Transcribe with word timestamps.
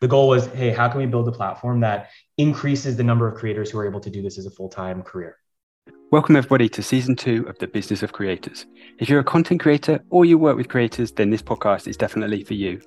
the 0.00 0.08
goal 0.08 0.28
was, 0.28 0.46
hey, 0.48 0.70
how 0.70 0.88
can 0.88 1.00
we 1.00 1.06
build 1.06 1.26
a 1.28 1.32
platform 1.32 1.80
that 1.80 2.10
increases 2.36 2.96
the 2.96 3.04
number 3.04 3.26
of 3.26 3.34
creators 3.34 3.70
who 3.70 3.78
are 3.78 3.86
able 3.86 4.00
to 4.00 4.10
do 4.10 4.22
this 4.22 4.38
as 4.38 4.46
a 4.46 4.50
full 4.50 4.68
time 4.68 5.02
career? 5.02 5.36
Welcome, 6.10 6.36
everybody, 6.36 6.70
to 6.70 6.82
season 6.82 7.16
two 7.16 7.46
of 7.48 7.58
the 7.58 7.66
Business 7.66 8.02
of 8.02 8.14
Creators. 8.14 8.64
If 8.98 9.10
you're 9.10 9.20
a 9.20 9.24
content 9.24 9.60
creator 9.60 10.02
or 10.08 10.24
you 10.24 10.38
work 10.38 10.56
with 10.56 10.68
creators, 10.68 11.12
then 11.12 11.28
this 11.28 11.42
podcast 11.42 11.86
is 11.86 11.98
definitely 11.98 12.44
for 12.44 12.54
you. 12.54 12.80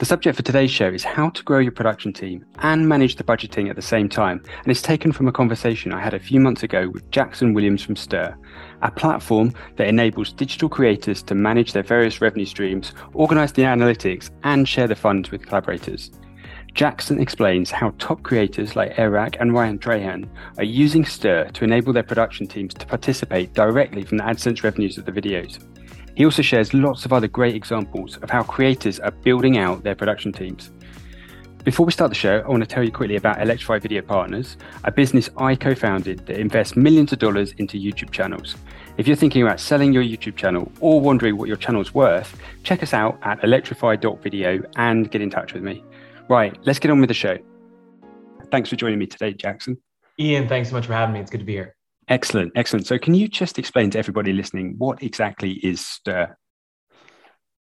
The 0.00 0.04
subject 0.04 0.36
for 0.36 0.42
today's 0.42 0.72
show 0.72 0.88
is 0.88 1.04
how 1.04 1.30
to 1.30 1.44
grow 1.44 1.60
your 1.60 1.70
production 1.70 2.12
team 2.12 2.44
and 2.58 2.88
manage 2.88 3.16
the 3.16 3.22
budgeting 3.22 3.70
at 3.70 3.76
the 3.76 3.82
same 3.82 4.08
time. 4.08 4.42
And 4.62 4.66
it's 4.66 4.82
taken 4.82 5.12
from 5.12 5.28
a 5.28 5.32
conversation 5.32 5.92
I 5.92 6.00
had 6.00 6.14
a 6.14 6.18
few 6.18 6.40
months 6.40 6.64
ago 6.64 6.88
with 6.88 7.08
Jackson 7.12 7.54
Williams 7.54 7.84
from 7.84 7.94
Stir, 7.94 8.36
a 8.82 8.90
platform 8.90 9.52
that 9.76 9.86
enables 9.86 10.32
digital 10.32 10.68
creators 10.68 11.22
to 11.24 11.36
manage 11.36 11.72
their 11.72 11.84
various 11.84 12.20
revenue 12.20 12.46
streams, 12.46 12.94
organize 13.14 13.52
the 13.52 13.62
analytics, 13.62 14.30
and 14.42 14.68
share 14.68 14.88
the 14.88 14.96
funds 14.96 15.30
with 15.30 15.46
collaborators. 15.46 16.10
Jackson 16.76 17.18
explains 17.18 17.70
how 17.70 17.94
top 17.98 18.22
creators 18.22 18.76
like 18.76 18.98
Airrack 18.98 19.38
and 19.40 19.54
Ryan 19.54 19.78
Trahan 19.78 20.28
are 20.58 20.64
using 20.64 21.06
Stir 21.06 21.48
to 21.54 21.64
enable 21.64 21.94
their 21.94 22.02
production 22.02 22.46
teams 22.46 22.74
to 22.74 22.84
participate 22.84 23.54
directly 23.54 24.04
from 24.04 24.18
the 24.18 24.24
AdSense 24.24 24.62
revenues 24.62 24.98
of 24.98 25.06
the 25.06 25.10
videos. 25.10 25.58
He 26.14 26.26
also 26.26 26.42
shares 26.42 26.74
lots 26.74 27.06
of 27.06 27.14
other 27.14 27.28
great 27.28 27.54
examples 27.54 28.18
of 28.18 28.28
how 28.28 28.42
creators 28.42 29.00
are 29.00 29.10
building 29.10 29.56
out 29.56 29.84
their 29.84 29.94
production 29.94 30.34
teams. 30.34 30.70
Before 31.64 31.86
we 31.86 31.92
start 31.92 32.10
the 32.10 32.14
show, 32.14 32.42
I 32.44 32.48
want 32.48 32.62
to 32.62 32.68
tell 32.68 32.84
you 32.84 32.92
quickly 32.92 33.16
about 33.16 33.40
Electrify 33.40 33.78
Video 33.78 34.02
Partners, 34.02 34.58
a 34.84 34.92
business 34.92 35.30
I 35.38 35.56
co 35.56 35.74
founded 35.74 36.26
that 36.26 36.38
invests 36.38 36.76
millions 36.76 37.10
of 37.10 37.18
dollars 37.18 37.52
into 37.52 37.78
YouTube 37.78 38.10
channels. 38.10 38.54
If 38.98 39.08
you're 39.08 39.16
thinking 39.16 39.42
about 39.42 39.60
selling 39.60 39.94
your 39.94 40.02
YouTube 40.02 40.36
channel 40.36 40.70
or 40.80 41.00
wondering 41.00 41.38
what 41.38 41.48
your 41.48 41.56
channel's 41.56 41.94
worth, 41.94 42.38
check 42.64 42.82
us 42.82 42.92
out 42.92 43.18
at 43.22 43.42
electrify.video 43.42 44.62
and 44.76 45.10
get 45.10 45.22
in 45.22 45.30
touch 45.30 45.54
with 45.54 45.62
me. 45.62 45.82
Right, 46.28 46.58
let's 46.64 46.80
get 46.80 46.90
on 46.90 47.00
with 47.00 47.08
the 47.08 47.14
show. 47.14 47.38
Thanks 48.50 48.68
for 48.68 48.76
joining 48.76 48.98
me 48.98 49.06
today, 49.06 49.32
Jackson. 49.32 49.76
Ian, 50.18 50.48
thanks 50.48 50.70
so 50.70 50.74
much 50.74 50.86
for 50.86 50.92
having 50.92 51.12
me. 51.12 51.20
It's 51.20 51.30
good 51.30 51.38
to 51.38 51.44
be 51.44 51.52
here. 51.52 51.76
Excellent, 52.08 52.52
excellent. 52.56 52.86
So, 52.86 52.98
can 52.98 53.14
you 53.14 53.28
just 53.28 53.58
explain 53.58 53.90
to 53.90 53.98
everybody 53.98 54.32
listening 54.32 54.74
what 54.78 55.02
exactly 55.02 55.52
is 55.52 55.84
Stir? 55.84 56.36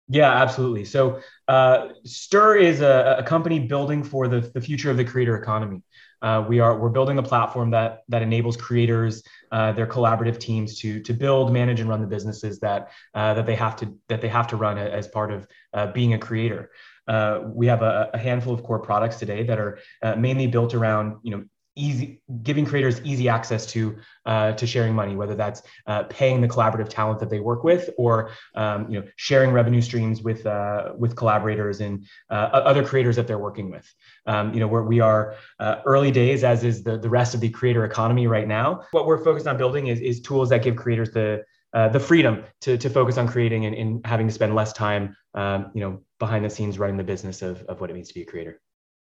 Yeah, 0.08 0.30
absolutely. 0.30 0.84
So, 0.84 1.20
uh, 1.48 1.88
Stir 2.04 2.56
is 2.56 2.80
a, 2.80 3.16
a, 3.18 3.22
company 3.22 3.58
building 3.58 4.02
for 4.02 4.28
the, 4.28 4.40
the 4.40 4.60
future 4.60 4.90
of 4.90 4.98
the 4.98 5.04
creator 5.04 5.36
economy. 5.36 5.82
Uh, 6.20 6.44
we 6.46 6.60
are 6.60 6.78
we're 6.78 6.90
building 6.90 7.18
a 7.18 7.22
platform 7.22 7.70
that 7.70 8.00
that 8.08 8.22
enables 8.22 8.56
creators, 8.56 9.22
uh, 9.52 9.72
their 9.72 9.86
collaborative 9.86 10.38
teams 10.38 10.78
to 10.80 11.00
to 11.00 11.12
build, 11.12 11.52
manage, 11.52 11.80
and 11.80 11.88
run 11.88 12.00
the 12.00 12.06
businesses 12.06 12.60
that 12.60 12.90
uh, 13.14 13.34
that 13.34 13.46
they 13.46 13.54
have 13.54 13.76
to 13.76 13.94
that 14.08 14.20
they 14.20 14.28
have 14.28 14.46
to 14.48 14.56
run 14.56 14.78
as 14.78 15.08
part 15.08 15.32
of 15.32 15.46
uh, 15.72 15.86
being 15.92 16.14
a 16.14 16.18
creator. 16.18 16.70
Uh, 17.06 17.40
we 17.46 17.66
have 17.66 17.82
a, 17.82 18.10
a, 18.14 18.18
handful 18.18 18.54
of 18.54 18.62
core 18.62 18.78
products 18.78 19.16
today 19.16 19.42
that 19.42 19.58
are 19.58 19.78
uh, 20.02 20.14
mainly 20.16 20.46
built 20.46 20.74
around, 20.74 21.18
you 21.22 21.30
know, 21.30 21.44
easy 21.76 22.22
giving 22.42 22.64
creators 22.64 23.00
easy 23.02 23.28
access 23.28 23.66
to 23.66 23.96
uh, 24.26 24.52
to 24.52 24.66
sharing 24.66 24.94
money 24.94 25.16
whether 25.16 25.34
that's 25.34 25.62
uh, 25.86 26.04
paying 26.04 26.40
the 26.40 26.48
collaborative 26.48 26.88
talent 26.88 27.18
that 27.18 27.30
they 27.30 27.40
work 27.40 27.64
with 27.64 27.90
or 27.98 28.30
um, 28.54 28.88
you 28.90 29.00
know 29.00 29.06
sharing 29.16 29.50
revenue 29.50 29.80
streams 29.80 30.22
with 30.22 30.46
uh, 30.46 30.92
with 30.96 31.16
collaborators 31.16 31.80
and 31.80 32.06
uh, 32.30 32.50
other 32.52 32.84
creators 32.84 33.16
that 33.16 33.26
they're 33.26 33.38
working 33.38 33.70
with. 33.70 33.92
Um, 34.26 34.54
you 34.54 34.60
know 34.60 34.68
where 34.68 34.84
we 34.84 35.00
are 35.00 35.34
uh, 35.58 35.80
early 35.84 36.10
days 36.10 36.44
as 36.44 36.64
is 36.64 36.82
the, 36.84 36.96
the 36.96 37.10
rest 37.10 37.34
of 37.34 37.40
the 37.40 37.48
creator 37.48 37.84
economy 37.84 38.26
right 38.26 38.46
now. 38.46 38.84
What 38.92 39.06
we're 39.06 39.22
focused 39.22 39.46
on 39.46 39.56
building 39.56 39.88
is, 39.88 40.00
is 40.00 40.20
tools 40.20 40.50
that 40.50 40.62
give 40.62 40.76
creators 40.76 41.10
the 41.10 41.44
uh, 41.74 41.88
the 41.88 42.00
freedom 42.00 42.44
to, 42.62 42.78
to 42.78 42.88
focus 42.88 43.18
on 43.18 43.28
creating 43.28 43.66
and, 43.66 43.74
and 43.74 44.06
having 44.06 44.28
to 44.28 44.32
spend 44.32 44.54
less 44.54 44.72
time, 44.72 45.16
um, 45.34 45.70
you 45.74 45.80
know, 45.80 46.00
behind 46.18 46.44
the 46.44 46.50
scenes 46.50 46.78
running 46.78 46.96
the 46.96 47.04
business 47.04 47.42
of, 47.42 47.62
of 47.62 47.80
what 47.80 47.90
it 47.90 47.94
means 47.94 48.08
to 48.08 48.14
be 48.14 48.22
a 48.22 48.24
creator. 48.24 48.60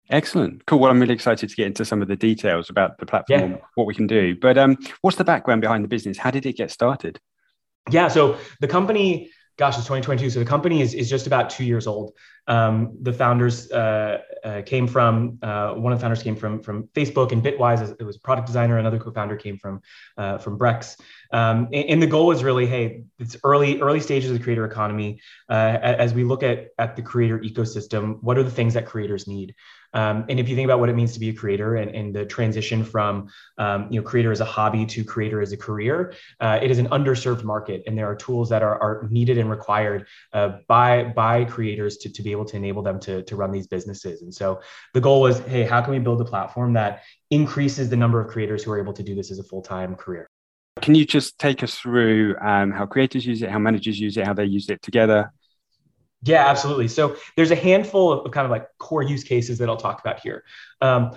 Excellent. 0.09 0.65
Cool. 0.65 0.79
Well, 0.79 0.91
I'm 0.91 0.99
really 0.99 1.13
excited 1.13 1.49
to 1.49 1.55
get 1.55 1.67
into 1.67 1.85
some 1.85 2.01
of 2.01 2.07
the 2.07 2.15
details 2.15 2.69
about 2.69 2.97
the 2.97 3.05
platform, 3.05 3.51
yeah. 3.51 3.57
what 3.75 3.87
we 3.87 3.95
can 3.95 4.07
do. 4.07 4.35
But 4.35 4.57
um, 4.57 4.77
what's 5.01 5.15
the 5.15 5.23
background 5.23 5.61
behind 5.61 5.83
the 5.83 5.87
business? 5.87 6.17
How 6.17 6.31
did 6.31 6.45
it 6.45 6.57
get 6.57 6.71
started? 6.71 7.19
Yeah. 7.89 8.09
So 8.09 8.37
the 8.59 8.67
company 8.67 9.29
gosh, 9.57 9.77
it's 9.77 9.85
2022. 9.85 10.31
So 10.31 10.39
the 10.39 10.45
company 10.45 10.81
is, 10.81 10.93
is 10.93 11.09
just 11.09 11.27
about 11.27 11.49
two 11.49 11.63
years 11.63 11.87
old. 11.87 12.13
Um, 12.47 12.97
the 13.01 13.13
founders 13.13 13.71
uh, 13.71 14.19
uh, 14.43 14.61
came 14.63 14.87
from, 14.87 15.39
uh, 15.41 15.73
one 15.73 15.93
of 15.93 15.99
the 15.99 16.03
founders 16.03 16.21
came 16.21 16.35
from, 16.35 16.61
from 16.61 16.87
Facebook 16.89 17.31
and 17.31 17.43
Bitwise. 17.43 17.95
It 17.99 18.03
was 18.03 18.17
a 18.17 18.19
product 18.19 18.47
designer. 18.47 18.77
Another 18.77 18.99
co-founder 18.99 19.37
came 19.37 19.57
from, 19.57 19.81
uh, 20.17 20.37
from 20.37 20.59
Brex. 20.59 20.99
Um, 21.31 21.69
and, 21.71 21.89
and, 21.89 22.01
the 22.01 22.07
goal 22.07 22.27
was 22.27 22.43
really, 22.43 22.67
hey, 22.67 23.03
it's 23.17 23.37
early, 23.43 23.81
early 23.81 23.99
stages 23.99 24.29
of 24.29 24.37
the 24.37 24.43
creator 24.43 24.65
economy. 24.65 25.21
Uh, 25.49 25.79
as 25.81 26.13
we 26.13 26.23
look 26.23 26.43
at, 26.43 26.67
at 26.77 26.95
the 26.95 27.01
creator 27.01 27.39
ecosystem, 27.39 28.21
what 28.21 28.37
are 28.37 28.43
the 28.43 28.51
things 28.51 28.73
that 28.73 28.85
creators 28.85 29.25
need? 29.25 29.55
Um, 29.93 30.25
and 30.27 30.39
if 30.39 30.49
you 30.49 30.55
think 30.55 30.65
about 30.65 30.79
what 30.79 30.89
it 30.89 30.95
means 30.95 31.13
to 31.13 31.19
be 31.19 31.29
a 31.29 31.33
creator 31.33 31.75
and, 31.75 31.91
and 31.91 32.15
the 32.15 32.25
transition 32.25 32.83
from 32.83 33.29
um, 33.57 33.87
you 33.91 34.01
know 34.01 34.07
creator 34.07 34.31
as 34.31 34.41
a 34.41 34.45
hobby 34.45 34.85
to 34.87 35.03
creator 35.03 35.41
as 35.41 35.51
a 35.51 35.57
career, 35.57 36.13
uh, 36.39 36.59
it 36.61 36.71
is 36.71 36.79
an 36.79 36.87
underserved 36.89 37.43
market, 37.43 37.83
and 37.85 37.97
there 37.97 38.09
are 38.09 38.15
tools 38.15 38.49
that 38.49 38.63
are, 38.63 38.81
are 38.81 39.07
needed 39.11 39.37
and 39.37 39.49
required 39.49 40.07
uh, 40.33 40.57
by 40.67 41.03
by 41.03 41.45
creators 41.45 41.97
to, 41.97 42.11
to 42.11 42.23
be 42.23 42.32
able 42.33 42.45
to 42.45 42.57
enable 42.57 42.81
them 42.81 42.99
to, 42.99 43.23
to 43.23 43.35
run 43.37 43.51
these 43.51 43.67
businesses. 43.67 44.21
And 44.21 44.33
so 44.33 44.59
the 44.93 44.99
goal 44.99 45.21
was, 45.21 45.39
hey, 45.39 45.63
how 45.63 45.81
can 45.81 45.93
we 45.93 45.99
build 45.99 46.19
a 46.19 46.25
platform 46.25 46.73
that 46.73 47.03
increases 47.31 47.89
the 47.89 47.95
number 47.95 48.19
of 48.19 48.27
creators 48.27 48.63
who 48.63 48.71
are 48.71 48.79
able 48.79 48.93
to 48.93 49.03
do 49.03 49.15
this 49.15 49.31
as 49.31 49.39
a 49.39 49.43
full 49.43 49.61
time 49.61 49.95
career? 49.95 50.27
Can 50.81 50.95
you 50.95 51.05
just 51.05 51.39
take 51.39 51.63
us 51.63 51.75
through 51.75 52.35
um, 52.41 52.71
how 52.71 52.85
creators 52.85 53.25
use 53.25 53.41
it, 53.41 53.49
how 53.49 53.59
managers 53.59 53.99
use 53.99 54.17
it, 54.17 54.25
how 54.25 54.33
they 54.33 54.45
use 54.45 54.69
it 54.69 54.81
together? 54.81 55.31
Yeah, 56.23 56.47
absolutely. 56.47 56.87
So 56.87 57.15
there's 57.35 57.51
a 57.51 57.55
handful 57.55 58.11
of 58.11 58.31
kind 58.31 58.45
of 58.45 58.51
like 58.51 58.67
core 58.79 59.03
use 59.03 59.23
cases 59.23 59.57
that 59.59 59.69
I'll 59.69 59.77
talk 59.77 59.99
about 60.01 60.19
here. 60.19 60.43
Um, 60.81 61.11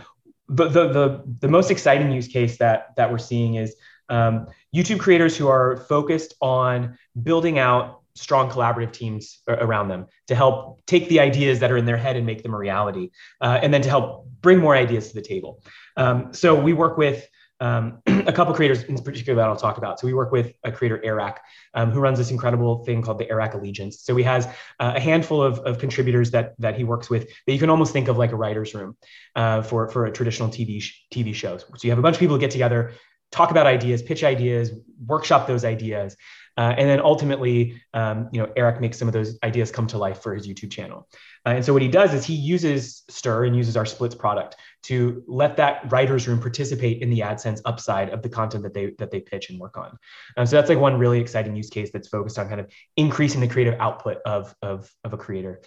but 0.48 0.72
the, 0.72 0.88
the, 0.88 1.24
the 1.40 1.48
most 1.48 1.70
exciting 1.70 2.10
use 2.12 2.28
case 2.28 2.58
that, 2.58 2.94
that 2.96 3.10
we're 3.10 3.18
seeing 3.18 3.54
is 3.54 3.74
um, 4.08 4.46
YouTube 4.74 5.00
creators 5.00 5.36
who 5.36 5.48
are 5.48 5.76
focused 5.88 6.34
on 6.40 6.98
building 7.20 7.58
out 7.58 8.02
strong 8.16 8.50
collaborative 8.50 8.92
teams 8.92 9.40
around 9.48 9.88
them 9.88 10.06
to 10.28 10.34
help 10.34 10.84
take 10.86 11.08
the 11.08 11.20
ideas 11.20 11.60
that 11.60 11.70
are 11.70 11.76
in 11.76 11.84
their 11.84 11.96
head 11.96 12.16
and 12.16 12.26
make 12.26 12.42
them 12.42 12.54
a 12.54 12.58
reality, 12.58 13.10
uh, 13.40 13.58
and 13.62 13.72
then 13.72 13.82
to 13.82 13.88
help 13.88 14.26
bring 14.40 14.58
more 14.58 14.74
ideas 14.74 15.08
to 15.08 15.14
the 15.14 15.22
table. 15.22 15.62
Um, 15.96 16.32
so 16.32 16.58
we 16.60 16.72
work 16.72 16.96
with 16.98 17.28
um, 17.60 18.02
a 18.06 18.32
couple 18.32 18.54
creators 18.54 18.82
in 18.84 18.96
particular 18.98 19.36
that 19.36 19.48
I'll 19.48 19.56
talk 19.56 19.78
about. 19.78 19.98
So 19.98 20.06
we 20.06 20.14
work 20.14 20.32
with 20.32 20.52
a 20.64 20.72
creator, 20.72 21.02
Airrack, 21.04 21.42
um, 21.74 21.90
who 21.90 22.00
runs 22.00 22.18
this 22.18 22.30
incredible 22.30 22.84
thing 22.84 23.02
called 23.02 23.18
the 23.18 23.28
Airrack 23.30 23.54
Allegiance. 23.54 24.02
So 24.02 24.14
he 24.16 24.24
has 24.24 24.46
uh, 24.80 24.92
a 24.96 25.00
handful 25.00 25.42
of, 25.42 25.58
of 25.60 25.78
contributors 25.78 26.30
that 26.32 26.54
that 26.58 26.76
he 26.76 26.84
works 26.84 27.08
with 27.08 27.28
that 27.46 27.52
you 27.52 27.58
can 27.58 27.70
almost 27.70 27.92
think 27.92 28.08
of 28.08 28.18
like 28.18 28.32
a 28.32 28.36
writer's 28.36 28.74
room 28.74 28.96
uh, 29.34 29.62
for, 29.62 29.88
for 29.88 30.06
a 30.06 30.12
traditional 30.12 30.48
TV, 30.48 30.84
TV 31.12 31.34
show. 31.34 31.58
So 31.58 31.66
you 31.82 31.90
have 31.90 31.98
a 31.98 32.02
bunch 32.02 32.16
of 32.16 32.20
people 32.20 32.38
get 32.38 32.50
together, 32.50 32.92
talk 33.30 33.50
about 33.50 33.66
ideas, 33.66 34.02
pitch 34.02 34.24
ideas, 34.24 34.72
workshop 35.04 35.46
those 35.46 35.64
ideas. 35.64 36.16
Uh, 36.56 36.74
and 36.76 36.88
then 36.88 37.00
ultimately, 37.00 37.80
um, 37.92 38.28
you 38.32 38.40
know, 38.40 38.50
Airrack 38.56 38.80
makes 38.80 38.98
some 38.98 39.08
of 39.08 39.14
those 39.14 39.38
ideas 39.42 39.70
come 39.70 39.86
to 39.88 39.98
life 39.98 40.22
for 40.22 40.34
his 40.34 40.48
YouTube 40.48 40.70
channel. 40.70 41.08
Uh, 41.44 41.50
and 41.50 41.64
so 41.64 41.72
what 41.72 41.82
he 41.82 41.88
does 41.88 42.14
is 42.14 42.24
he 42.24 42.34
uses 42.34 43.04
Stir 43.08 43.44
and 43.44 43.54
uses 43.54 43.76
our 43.76 43.86
Splits 43.86 44.14
product 44.14 44.56
to 44.84 45.22
let 45.26 45.56
that 45.56 45.90
writers 45.92 46.26
room 46.26 46.40
participate 46.40 47.02
in 47.02 47.10
the 47.10 47.20
AdSense 47.20 47.60
upside 47.64 48.10
of 48.10 48.22
the 48.22 48.28
content 48.28 48.62
that 48.62 48.72
they 48.72 48.92
that 48.98 49.10
they 49.10 49.20
pitch 49.20 49.50
and 49.50 49.60
work 49.60 49.76
on. 49.76 49.98
Um, 50.36 50.46
so 50.46 50.56
that's 50.56 50.68
like 50.68 50.78
one 50.78 50.98
really 50.98 51.20
exciting 51.20 51.54
use 51.54 51.70
case 51.70 51.90
that's 51.92 52.08
focused 52.08 52.38
on 52.38 52.48
kind 52.48 52.60
of 52.60 52.70
increasing 52.96 53.40
the 53.40 53.48
creative 53.48 53.74
output 53.78 54.18
of 54.24 54.54
of, 54.62 54.90
of 55.04 55.12
a 55.12 55.16
creator. 55.16 55.60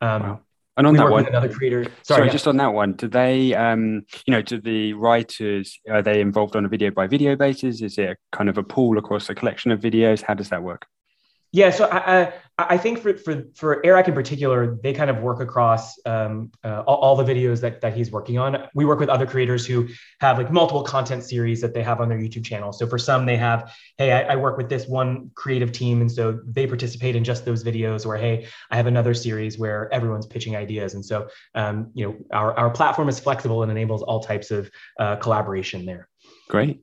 Um, 0.00 0.22
wow. 0.22 0.40
And 0.76 0.86
on 0.86 0.92
we 0.92 0.98
that 0.98 1.10
one, 1.10 1.26
another 1.26 1.48
creator. 1.48 1.84
Sorry, 1.84 1.94
sorry 2.02 2.26
yeah. 2.26 2.32
just 2.32 2.46
on 2.46 2.58
that 2.58 2.74
one, 2.74 2.92
do 2.92 3.08
they, 3.08 3.54
um, 3.54 4.02
you 4.26 4.32
know, 4.32 4.42
do 4.42 4.60
the 4.60 4.92
writers 4.92 5.78
are 5.88 6.02
they 6.02 6.20
involved 6.20 6.54
on 6.54 6.64
a 6.66 6.68
video 6.68 6.90
by 6.90 7.06
video 7.06 7.34
basis? 7.34 7.80
Is 7.80 7.96
it 7.96 8.18
kind 8.30 8.50
of 8.50 8.58
a 8.58 8.62
pool 8.62 8.98
across 8.98 9.30
a 9.30 9.34
collection 9.34 9.70
of 9.70 9.80
videos? 9.80 10.20
How 10.20 10.34
does 10.34 10.50
that 10.50 10.62
work? 10.62 10.86
Yeah, 11.52 11.70
so 11.70 11.88
I, 11.90 12.32
I 12.58 12.78
think 12.78 13.00
for, 13.00 13.14
for, 13.18 13.44
for 13.54 13.84
Airrack 13.84 14.08
in 14.08 14.14
particular, 14.14 14.78
they 14.82 14.94
kind 14.94 15.10
of 15.10 15.18
work 15.18 15.40
across 15.40 15.98
um, 16.06 16.50
uh, 16.64 16.82
all, 16.86 16.96
all, 16.96 17.16
the 17.16 17.22
videos 17.22 17.60
that, 17.60 17.82
that 17.82 17.94
he's 17.94 18.10
working 18.10 18.38
on. 18.38 18.66
We 18.74 18.86
work 18.86 18.98
with 18.98 19.10
other 19.10 19.26
creators 19.26 19.66
who 19.66 19.88
have 20.20 20.38
like 20.38 20.50
multiple 20.50 20.82
content 20.82 21.22
series 21.22 21.60
that 21.60 21.74
they 21.74 21.82
have 21.82 22.00
on 22.00 22.08
their 22.08 22.16
YouTube 22.18 22.46
channel. 22.46 22.72
So 22.72 22.86
for 22.86 22.96
some, 22.96 23.26
they 23.26 23.36
have, 23.36 23.74
hey, 23.98 24.12
I, 24.12 24.32
I 24.32 24.36
work 24.36 24.56
with 24.56 24.70
this 24.70 24.86
one 24.86 25.30
creative 25.34 25.70
team, 25.70 26.00
and 26.00 26.10
so 26.10 26.40
they 26.46 26.66
participate 26.66 27.14
in 27.14 27.24
just 27.24 27.44
those 27.44 27.62
videos. 27.62 28.06
Or 28.06 28.16
hey, 28.16 28.46
I 28.70 28.76
have 28.76 28.86
another 28.86 29.12
series 29.12 29.58
where 29.58 29.92
everyone's 29.92 30.26
pitching 30.26 30.56
ideas, 30.56 30.94
and 30.94 31.04
so 31.04 31.28
um, 31.54 31.90
you 31.92 32.06
know 32.06 32.16
our 32.30 32.54
our 32.58 32.70
platform 32.70 33.10
is 33.10 33.20
flexible 33.20 33.64
and 33.64 33.70
enables 33.70 34.02
all 34.02 34.20
types 34.20 34.50
of 34.50 34.70
uh, 34.98 35.16
collaboration 35.16 35.84
there. 35.84 36.08
Great. 36.48 36.80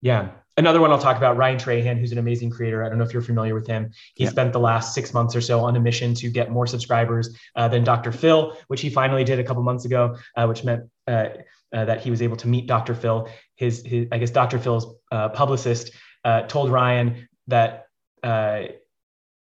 Yeah 0.00 0.30
another 0.56 0.80
one 0.80 0.90
I'll 0.90 0.98
talk 0.98 1.16
about, 1.16 1.36
Ryan 1.36 1.58
Trahan, 1.58 1.98
who's 1.98 2.12
an 2.12 2.18
amazing 2.18 2.50
creator. 2.50 2.84
I 2.84 2.88
don't 2.88 2.98
know 2.98 3.04
if 3.04 3.12
you're 3.12 3.22
familiar 3.22 3.54
with 3.54 3.66
him. 3.66 3.90
He 4.14 4.24
yeah. 4.24 4.30
spent 4.30 4.52
the 4.52 4.60
last 4.60 4.94
six 4.94 5.12
months 5.12 5.36
or 5.36 5.40
so 5.40 5.60
on 5.60 5.76
a 5.76 5.80
mission 5.80 6.14
to 6.14 6.28
get 6.30 6.50
more 6.50 6.66
subscribers 6.66 7.36
uh, 7.56 7.68
than 7.68 7.84
Dr. 7.84 8.12
Phil, 8.12 8.56
which 8.68 8.80
he 8.80 8.90
finally 8.90 9.24
did 9.24 9.38
a 9.38 9.44
couple 9.44 9.62
months 9.62 9.84
ago, 9.84 10.16
uh, 10.36 10.46
which 10.46 10.64
meant 10.64 10.84
uh, 11.06 11.28
uh 11.72 11.84
that 11.84 12.00
he 12.00 12.10
was 12.10 12.22
able 12.22 12.36
to 12.36 12.48
meet 12.48 12.66
Dr. 12.66 12.94
Phil. 12.94 13.28
His, 13.56 13.84
his 13.84 14.08
I 14.12 14.18
guess, 14.18 14.30
Dr. 14.30 14.58
Phil's 14.58 14.86
uh, 15.10 15.28
publicist 15.30 15.90
uh, 16.24 16.42
told 16.42 16.70
Ryan 16.70 17.28
that 17.48 17.86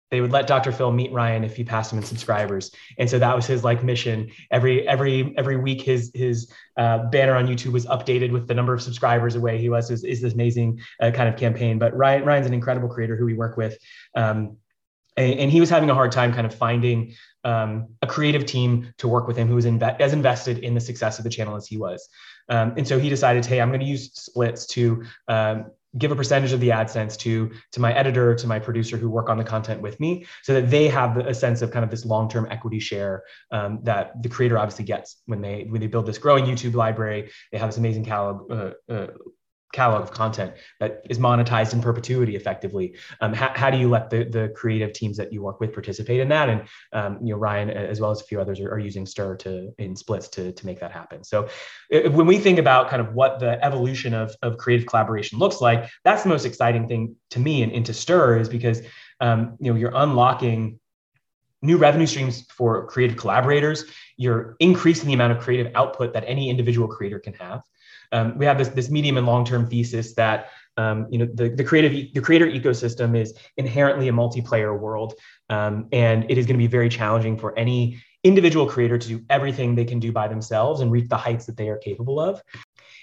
they 0.10 0.22
would 0.22 0.32
let 0.32 0.48
Dr. 0.48 0.72
Phil 0.72 0.92
meet 0.92 1.12
Ryan 1.12 1.44
if 1.44 1.56
he 1.56 1.64
passed 1.64 1.92
him 1.92 2.00
in 2.00 2.06
subscribers, 2.06 2.72
and 2.98 3.10
so 3.10 3.20
that 3.20 3.36
was 3.36 3.46
his 3.46 3.64
like 3.64 3.84
mission. 3.84 4.30
Every 4.52 4.88
every 4.88 5.38
every 5.38 5.58
week, 5.58 5.82
his 5.82 6.12
his 6.14 6.52
uh, 6.78 7.00
banner 7.10 7.36
on 7.36 7.48
YouTube 7.48 7.74
was 7.74 7.86
updated 7.86 8.32
with 8.32 8.48
the 8.48 8.54
number 8.54 8.74
of 8.74 8.82
subscribers 8.82 9.36
away 9.36 9.58
he 9.58 9.70
was. 9.70 9.92
Is, 9.92 10.04
is 10.04 10.22
this 10.22 10.34
amazing 10.34 10.80
uh, 11.02 11.12
kind 11.12 11.28
of 11.28 11.38
campaign? 11.38 11.80
But 11.80 11.96
Ryan 11.96 12.24
Ryan's 12.24 12.48
an 12.48 12.54
incredible 12.54 12.90
creator 12.90 13.16
who 13.16 13.26
we 13.26 13.34
work 13.34 13.58
with. 13.58 13.78
Um, 14.16 14.58
and, 15.18 15.40
and 15.40 15.52
he 15.52 15.60
was 15.60 15.70
having 15.70 15.90
a 15.90 15.94
hard 15.94 16.12
time 16.12 16.32
kind 16.32 16.46
of 16.46 16.54
finding 16.54 17.14
um, 17.44 17.90
a 18.02 18.08
creative 18.08 18.46
team 18.46 18.94
to 19.00 19.08
work 19.08 19.28
with 19.28 19.36
him 19.36 19.48
who 19.48 19.56
was 19.56 19.66
inve- 19.66 20.00
as 20.00 20.14
invested 20.14 20.60
in 20.60 20.74
the 20.74 20.80
success 20.80 21.18
of 21.18 21.24
the 21.24 21.30
channel 21.30 21.56
as 21.56 21.68
he 21.68 21.78
was. 21.78 22.08
Um, 22.50 22.74
and 22.78 22.88
so 22.88 23.00
he 23.00 23.10
decided, 23.10 23.46
hey, 23.46 23.60
I'm 23.60 23.70
going 23.70 23.82
to 23.82 23.86
use 23.86 24.12
splits 24.14 24.66
to 24.68 25.04
um, 25.28 25.72
give 25.98 26.12
a 26.12 26.16
percentage 26.16 26.52
of 26.52 26.60
the 26.60 26.70
AdSense 26.70 27.18
to 27.18 27.52
to 27.72 27.80
my 27.80 27.94
editor, 27.94 28.36
to 28.36 28.48
my 28.48 28.60
producer 28.60 28.98
who 28.98 29.10
work 29.10 29.30
on 29.30 29.38
the 29.38 29.44
content 29.44 29.82
with 29.82 30.00
me, 30.00 30.26
so 30.44 30.54
that 30.54 30.70
they 30.70 30.88
have 30.88 31.18
a 31.18 31.34
sense 31.34 31.62
of 31.62 31.72
kind 31.72 31.84
of 31.84 31.92
this 31.92 32.06
long-term 32.06 32.48
equity 32.50 32.80
share 32.80 33.24
um, 33.52 33.80
that 33.84 34.22
the 34.22 34.30
creator 34.30 34.58
obviously 34.58 34.86
gets 34.86 35.22
when 35.26 35.42
they 35.42 35.66
when 35.70 35.82
they 35.82 35.88
build 35.88 36.06
this 36.06 36.18
growing 36.18 36.46
YouTube 36.46 36.74
library. 36.74 37.30
They 37.52 37.58
have 37.58 37.70
this 37.70 37.78
amazing 37.78 38.06
catalog, 38.06 38.52
uh, 38.52 38.72
uh, 38.90 39.08
catalog 39.74 40.02
of 40.02 40.12
content 40.12 40.54
that 40.80 41.02
is 41.10 41.20
monetized 41.20 41.74
in 41.74 41.82
perpetuity 41.82 42.36
effectively. 42.36 42.96
Um, 43.22 43.34
how, 43.34 43.52
how, 43.54 43.70
do 43.70 43.78
you 43.78 43.90
let 43.90 44.10
the, 44.10 44.24
the 44.24 44.50
creative 44.56 44.94
teams 44.94 45.18
that 45.18 45.34
you 45.34 45.42
work 45.42 45.60
with 45.60 45.74
participate 45.74 46.20
in 46.20 46.30
that? 46.30 46.50
And 46.50 46.64
um, 46.94 47.20
you 47.22 47.34
know 47.34 47.40
ryan 47.40 47.70
as 47.70 48.00
well 48.00 48.12
as 48.12 48.22
a 48.22 48.24
few 48.24 48.40
others 48.40 48.60
are, 48.60 48.72
are, 48.72 48.80
using 48.80 49.06
stir 49.06 49.36
to 49.38 49.74
in 49.78 49.96
splits 49.96 50.30
to, 50.30 50.52
to 50.54 50.66
make 50.66 50.80
that 50.80 50.92
happen. 50.92 51.24
So 51.24 51.50
if, 51.90 52.14
when 52.14 52.28
we 52.28 52.38
think 52.38 52.60
about 52.60 52.90
kind 52.90 53.02
of 53.02 53.14
what 53.14 53.40
the 53.40 53.64
evolution 53.64 54.14
of, 54.14 54.36
of 54.42 54.58
creative 54.58 54.88
collaboration 54.88 55.38
looks 55.40 55.60
like 55.60 55.90
that's 56.04 56.24
the 56.24 56.30
most 56.30 56.46
exciting 56.46 56.88
thing 56.88 57.16
to 57.32 57.40
me 57.40 57.64
and 57.64 57.72
into 57.72 57.94
stir 57.94 58.38
is 58.38 58.48
because 58.48 58.82
um, 59.20 59.58
you 59.60 59.72
know 59.72 59.78
you're 59.78 59.96
unlocking 59.96 60.80
new 61.62 61.78
revenue 61.78 62.06
streams 62.06 62.46
for 62.50 62.86
creative 62.88 63.18
collaborators. 63.18 63.86
You're 64.16 64.56
increasing 64.60 65.08
the 65.08 65.14
amount 65.14 65.34
of 65.34 65.40
creative 65.40 65.72
output 65.76 66.14
that 66.14 66.24
any 66.28 66.50
individual 66.50 66.88
creator 66.88 67.20
can 67.20 67.34
have 67.34 67.64
um, 68.12 68.38
we 68.38 68.46
have 68.46 68.58
this, 68.58 68.70
this 68.70 68.90
medium 68.90 69.18
and 69.18 69.28
long-term 69.28 69.68
thesis 69.68 70.14
that 70.16 70.50
um, 70.78 71.08
you 71.10 71.18
know 71.18 71.28
the, 71.34 71.50
the 71.50 71.64
creative 71.64 72.14
the 72.14 72.22
creator 72.22 72.48
ecosystem 72.48 73.18
is 73.18 73.34
inherently 73.58 74.08
a 74.10 74.12
multiplayer 74.12 74.78
world 74.78 75.16
um, 75.50 75.88
and 75.92 76.30
it 76.30 76.38
is 76.38 76.46
going 76.46 76.56
to 76.56 76.64
be 76.64 76.68
very 76.68 76.90
challenging 76.90 77.38
for 77.38 77.58
any 77.58 78.02
individual 78.24 78.68
creator 78.68 78.98
to 78.98 79.08
do 79.08 79.26
everything 79.30 79.74
they 79.74 79.86
can 79.86 80.00
do 80.00 80.12
by 80.12 80.28
themselves 80.28 80.82
and 80.82 80.92
reach 80.92 81.08
the 81.10 81.18
heights 81.18 81.46
that 81.46 81.58
they 81.58 81.70
are 81.70 81.78
capable 81.78 82.20
of. 82.20 82.42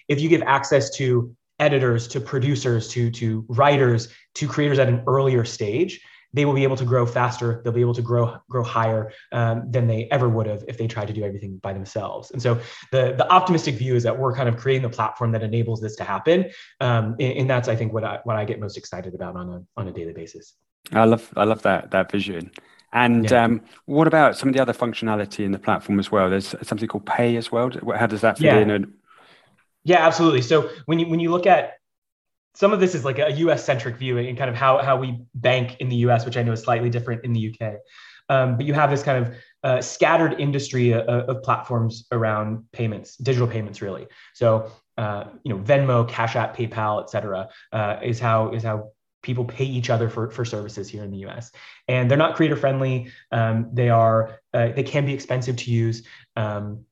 If 0.09 0.21
you 0.21 0.29
give 0.29 0.43
access 0.43 0.91
to 0.97 1.35
editors 1.59 2.09
to 2.09 2.21
producers 2.21 2.89
to 2.89 3.11
to 3.11 3.45
writers 3.49 4.09
to 4.35 4.49
creators 4.49 4.79
at 4.79 4.89
an 4.89 5.03
earlier 5.07 5.45
stage 5.45 6.01
they 6.35 6.45
will 6.45 6.53
be 6.53 6.65
able 6.65 6.77
to 6.77 6.85
grow 6.85 7.07
faster. 7.07 7.61
They'll 7.63 7.73
be 7.73 7.81
able 7.81 7.95
to 7.95 8.03
grow 8.03 8.37
grow 8.51 8.65
higher 8.65 9.13
um, 9.33 9.71
than 9.71 9.87
they 9.87 10.09
ever 10.11 10.29
would 10.29 10.47
have 10.47 10.65
if 10.69 10.77
they 10.77 10.89
tried 10.89 11.07
to 11.07 11.15
do 11.15 11.25
everything 11.25 11.59
by 11.59 11.73
themselves. 11.73 12.33
And 12.33 12.43
so 12.43 12.61
the 12.91 13.15
the 13.17 13.31
optimistic 13.33 13.77
view 13.77 13.95
is 13.95 14.03
that 14.03 14.19
we're 14.19 14.35
kind 14.35 14.49
of 14.49 14.57
creating 14.57 14.83
the 14.83 14.95
platform 14.95 15.31
that 15.33 15.43
enables 15.43 15.81
this 15.81 15.97
to 15.97 16.05
happen. 16.05 16.51
Um, 16.81 17.17
and, 17.21 17.39
and, 17.39 17.51
that's 17.51 17.69
I 17.69 17.77
think 17.77 17.93
what 17.93 18.05
I 18.05 18.19
what 18.25 18.37
I 18.37 18.45
get 18.45 18.59
most 18.59 18.77
excited 18.77 19.15
about 19.15 19.37
on 19.37 19.49
a 19.49 19.81
on 19.81 19.89
a 19.89 19.93
daily 19.93 20.13
basis. 20.13 20.55
I 20.93 21.05
love 21.05 21.33
I 21.37 21.45
love 21.45 21.63
that 21.63 21.93
that 21.93 22.11
vision. 22.11 22.51
And 22.93 23.31
yeah. 23.31 23.45
um, 23.45 23.63
what 23.87 24.07
about 24.07 24.37
some 24.37 24.49
of 24.49 24.55
the 24.55 24.63
other 24.63 24.73
functionality 24.73 25.45
in 25.45 25.51
the 25.51 25.59
platform 25.59 25.99
as 25.99 26.13
well? 26.13 26.31
There's 26.31 26.55
something 26.63 26.87
called 26.87 27.07
Pay 27.07 27.37
as 27.37 27.51
well. 27.51 27.71
How 27.97 28.07
does 28.07 28.21
that 28.21 28.39
fit 28.39 28.45
yeah. 28.45 28.59
in? 28.61 28.95
Yeah, 29.83 30.07
absolutely. 30.07 30.43
So 30.43 30.71
when 30.87 30.99
you 30.99 31.09
when 31.09 31.21
you 31.21 31.31
look 31.31 31.47
at 31.47 31.75
some 32.55 32.73
of 32.73 32.81
this 32.81 32.95
is 32.95 33.05
like 33.05 33.19
a 33.19 33.33
US 33.33 33.65
centric 33.65 33.97
view 33.97 34.19
and 34.19 34.39
kind 34.39 34.49
of 34.49 34.57
how, 34.57 34.79
how 34.79 34.97
we 34.97 35.21
bank 35.35 35.77
in 35.81 35.89
the 35.89 35.97
US, 35.97 36.25
which 36.25 36.37
I 36.37 36.43
know 36.43 36.53
is 36.53 36.63
slightly 36.63 36.91
different 36.91 37.25
in 37.25 37.33
the 37.33 37.55
UK. 37.55 37.75
Um, 38.29 38.57
but 38.57 38.65
you 38.65 38.73
have 38.75 38.91
this 38.91 39.03
kind 39.03 39.27
of 39.27 39.35
uh, 39.63 39.81
scattered 39.83 40.41
industry 40.41 40.93
of, 40.93 41.07
of, 41.07 41.43
platforms 41.43 42.07
around 42.11 42.65
payments, 42.73 43.17
digital 43.17 43.47
payments, 43.47 43.83
really. 43.83 44.07
So, 44.33 44.71
uh, 44.97 45.25
you 45.43 45.53
know, 45.53 45.61
Venmo, 45.61 46.09
Cash 46.09 46.37
App, 46.37 46.57
PayPal, 46.57 47.03
et 47.03 47.11
cetera, 47.11 47.49
uh, 47.73 47.97
is 48.03 48.19
how 48.19 48.53
is 48.53 48.63
how 48.63 48.93
people 49.23 49.45
pay 49.45 49.65
each 49.65 49.91
other 49.91 50.09
for, 50.09 50.31
for 50.31 50.45
services 50.45 50.89
here 50.89 51.03
in 51.03 51.11
the 51.11 51.27
US. 51.27 51.51
And 51.89 52.11
they're 52.11 52.19
not 52.19 52.37
creator 52.37 52.57
friendly. 52.57 53.11
Um, 53.33 53.71
they 53.73 53.91
are 53.91 54.39
uh, 54.53 54.69
they 54.69 54.85
can 54.85 55.05
be 55.05 55.13
expensive 55.13 55.57
to 55.57 55.71
use. 55.71 56.07
Um, 56.37 56.85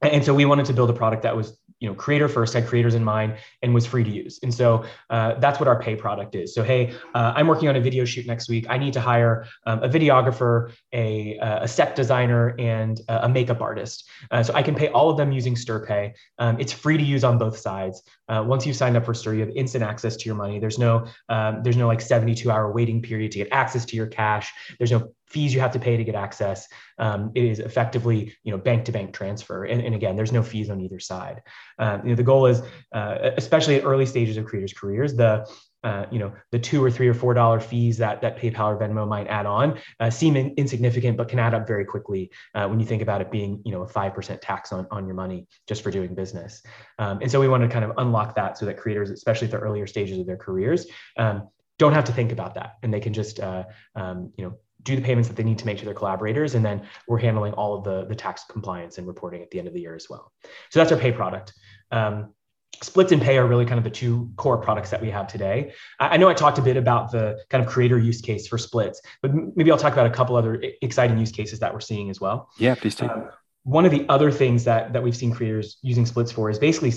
and 0.00 0.24
so 0.24 0.32
we 0.32 0.44
wanted 0.44 0.66
to 0.66 0.72
build 0.72 0.90
a 0.90 0.94
product 0.94 1.24
that 1.24 1.36
was 1.36 1.58
you 1.80 1.88
know 1.88 1.94
creator 1.94 2.28
first 2.28 2.54
had 2.54 2.66
creators 2.66 2.94
in 2.94 3.04
mind 3.04 3.36
and 3.62 3.72
was 3.74 3.86
free 3.86 4.04
to 4.04 4.10
use. 4.10 4.38
And 4.42 4.52
so 4.52 4.84
uh, 5.10 5.34
that's 5.34 5.60
what 5.60 5.68
our 5.68 5.80
pay 5.80 5.96
product 5.96 6.34
is. 6.34 6.54
So 6.54 6.62
hey 6.62 6.94
uh, 7.14 7.32
i'm 7.36 7.46
working 7.46 7.68
on 7.68 7.76
a 7.76 7.80
video 7.80 8.04
shoot 8.04 8.26
next 8.26 8.48
week. 8.48 8.66
I 8.68 8.78
need 8.78 8.92
to 8.94 9.00
hire 9.00 9.46
um, 9.66 9.82
a 9.82 9.88
videographer 9.88 10.72
a, 10.92 11.38
uh, 11.38 11.64
a 11.64 11.68
set 11.68 11.96
designer 11.96 12.54
and 12.58 13.00
a 13.08 13.28
makeup 13.28 13.60
artist. 13.60 14.08
Uh, 14.30 14.42
so 14.42 14.54
i 14.54 14.62
can 14.62 14.74
pay 14.74 14.88
all 14.88 15.10
of 15.10 15.16
them 15.16 15.32
using 15.32 15.54
stirpay 15.54 16.12
um, 16.38 16.58
it's 16.58 16.72
free 16.72 16.96
to 16.96 17.04
use 17.04 17.24
on 17.24 17.38
both 17.38 17.58
sides. 17.58 18.02
Uh, 18.28 18.44
once 18.46 18.66
you've 18.66 18.76
signed 18.76 18.96
up 18.96 19.04
for 19.04 19.14
stir 19.14 19.34
you 19.34 19.40
have 19.40 19.50
instant 19.50 19.84
access 19.84 20.16
to 20.16 20.26
your 20.26 20.34
money. 20.34 20.58
There's 20.58 20.78
no 20.78 21.06
um, 21.28 21.62
there's 21.62 21.76
no 21.76 21.86
like 21.86 22.00
72 22.00 22.50
hour 22.50 22.72
waiting 22.72 23.02
period 23.02 23.32
to 23.32 23.38
get 23.38 23.48
access 23.52 23.84
to 23.86 23.96
your 23.96 24.06
cash. 24.06 24.52
There's 24.78 24.92
no 24.92 25.12
fees 25.28 25.54
you 25.54 25.60
have 25.60 25.72
to 25.72 25.78
pay 25.78 25.96
to 25.96 26.04
get 26.04 26.14
access. 26.14 26.68
Um, 26.98 27.32
it 27.34 27.44
is 27.44 27.58
effectively, 27.58 28.34
you 28.42 28.52
know, 28.52 28.58
bank 28.58 28.84
to 28.86 28.92
bank 28.92 29.12
transfer. 29.12 29.64
And, 29.64 29.80
and, 29.80 29.94
again, 29.94 30.16
there's 30.16 30.32
no 30.32 30.42
fees 30.42 30.70
on 30.70 30.80
either 30.80 30.98
side. 30.98 31.42
Uh, 31.78 31.98
you 32.02 32.10
know, 32.10 32.16
the 32.16 32.22
goal 32.22 32.46
is, 32.46 32.62
uh, 32.92 33.30
especially 33.36 33.76
at 33.76 33.84
early 33.84 34.06
stages 34.06 34.36
of 34.36 34.46
creators' 34.46 34.72
careers, 34.72 35.14
the 35.14 35.46
uh, 35.84 36.06
you 36.10 36.18
know 36.18 36.32
the 36.50 36.58
two 36.58 36.82
or 36.82 36.90
three 36.90 37.08
or 37.08 37.14
four 37.14 37.34
dollar 37.34 37.60
fees 37.60 37.98
that 37.98 38.20
that 38.20 38.36
PayPal 38.36 38.74
or 38.74 38.78
Venmo 38.78 39.06
might 39.06 39.28
add 39.28 39.46
on 39.46 39.78
uh, 40.00 40.10
seem 40.10 40.36
in, 40.36 40.52
insignificant, 40.56 41.16
but 41.16 41.28
can 41.28 41.38
add 41.38 41.54
up 41.54 41.66
very 41.66 41.84
quickly 41.84 42.30
uh, 42.54 42.66
when 42.66 42.80
you 42.80 42.86
think 42.86 43.00
about 43.00 43.20
it 43.20 43.30
being 43.30 43.62
you 43.64 43.72
know 43.72 43.82
a 43.82 43.86
five 43.86 44.12
percent 44.14 44.42
tax 44.42 44.72
on 44.72 44.86
on 44.90 45.06
your 45.06 45.14
money 45.14 45.46
just 45.68 45.82
for 45.82 45.90
doing 45.90 46.14
business. 46.14 46.62
Um, 46.98 47.20
and 47.22 47.30
so 47.30 47.38
we 47.40 47.48
want 47.48 47.62
to 47.62 47.68
kind 47.68 47.84
of 47.84 47.92
unlock 47.98 48.34
that 48.34 48.58
so 48.58 48.66
that 48.66 48.76
creators, 48.76 49.10
especially 49.10 49.46
at 49.46 49.52
the 49.52 49.58
earlier 49.58 49.86
stages 49.86 50.18
of 50.18 50.26
their 50.26 50.36
careers, 50.36 50.86
um, 51.16 51.48
don't 51.78 51.92
have 51.92 52.04
to 52.06 52.12
think 52.12 52.32
about 52.32 52.54
that, 52.54 52.74
and 52.82 52.92
they 52.92 53.00
can 53.00 53.12
just 53.12 53.38
uh, 53.38 53.64
um, 53.94 54.32
you 54.36 54.44
know 54.44 54.58
do 54.82 54.96
the 54.96 55.02
payments 55.02 55.28
that 55.28 55.36
they 55.36 55.42
need 55.42 55.58
to 55.58 55.66
make 55.66 55.78
to 55.78 55.84
their 55.84 55.94
collaborators. 55.94 56.54
And 56.54 56.64
then 56.64 56.82
we're 57.06 57.18
handling 57.18 57.52
all 57.54 57.76
of 57.76 57.84
the, 57.84 58.06
the 58.06 58.14
tax 58.14 58.44
compliance 58.48 58.98
and 58.98 59.06
reporting 59.06 59.42
at 59.42 59.50
the 59.50 59.58
end 59.58 59.68
of 59.68 59.74
the 59.74 59.80
year 59.80 59.94
as 59.94 60.08
well. 60.08 60.32
So 60.70 60.78
that's 60.78 60.92
our 60.92 60.98
pay 60.98 61.12
product. 61.12 61.52
Um, 61.90 62.34
Splits 62.82 63.10
and 63.10 63.20
Pay 63.20 63.38
are 63.38 63.46
really 63.46 63.64
kind 63.64 63.78
of 63.78 63.84
the 63.84 63.90
two 63.90 64.30
core 64.36 64.58
products 64.58 64.90
that 64.90 65.00
we 65.00 65.10
have 65.10 65.26
today. 65.26 65.72
I, 65.98 66.10
I 66.10 66.16
know 66.16 66.28
I 66.28 66.34
talked 66.34 66.58
a 66.58 66.62
bit 66.62 66.76
about 66.76 67.10
the 67.10 67.42
kind 67.50 67.64
of 67.64 67.68
creator 67.68 67.98
use 67.98 68.20
case 68.20 68.46
for 68.46 68.56
Splits, 68.56 69.00
but 69.20 69.32
maybe 69.56 69.72
I'll 69.72 69.78
talk 69.78 69.94
about 69.94 70.06
a 70.06 70.10
couple 70.10 70.36
other 70.36 70.62
exciting 70.80 71.18
use 71.18 71.32
cases 71.32 71.58
that 71.58 71.72
we're 71.72 71.80
seeing 71.80 72.08
as 72.08 72.20
well. 72.20 72.50
Yeah, 72.58 72.74
please 72.74 72.94
do. 72.94 73.08
Um, 73.08 73.30
one 73.64 73.84
of 73.84 73.90
the 73.90 74.06
other 74.08 74.30
things 74.30 74.64
that, 74.64 74.92
that 74.92 75.02
we've 75.02 75.16
seen 75.16 75.32
creators 75.32 75.78
using 75.82 76.06
Splits 76.06 76.30
for 76.30 76.50
is 76.50 76.58
basically 76.58 76.92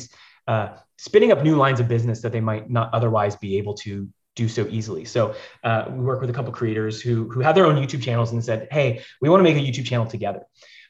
uh, 0.47 0.77
spinning 0.97 1.31
up 1.31 1.41
new 1.41 1.55
lines 1.55 1.79
of 1.79 1.87
business 1.87 2.21
that 2.21 2.31
they 2.31 2.41
might 2.41 2.69
not 2.69 2.93
otherwise 2.93 3.35
be 3.35 3.57
able 3.57 3.73
to 3.73 4.07
do 4.35 4.47
so 4.47 4.67
easily. 4.69 5.05
So 5.05 5.35
uh, 5.63 5.85
we 5.89 6.03
work 6.03 6.21
with 6.21 6.29
a 6.29 6.33
couple 6.33 6.51
creators 6.51 7.01
who 7.01 7.29
who 7.29 7.41
have 7.41 7.55
their 7.55 7.65
own 7.65 7.75
YouTube 7.75 8.01
channels 8.01 8.31
and 8.31 8.43
said, 8.43 8.67
"Hey, 8.71 9.01
we 9.21 9.29
want 9.29 9.39
to 9.39 9.43
make 9.43 9.57
a 9.57 9.59
YouTube 9.59 9.85
channel 9.85 10.05
together." 10.05 10.43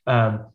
Um, 0.08 0.48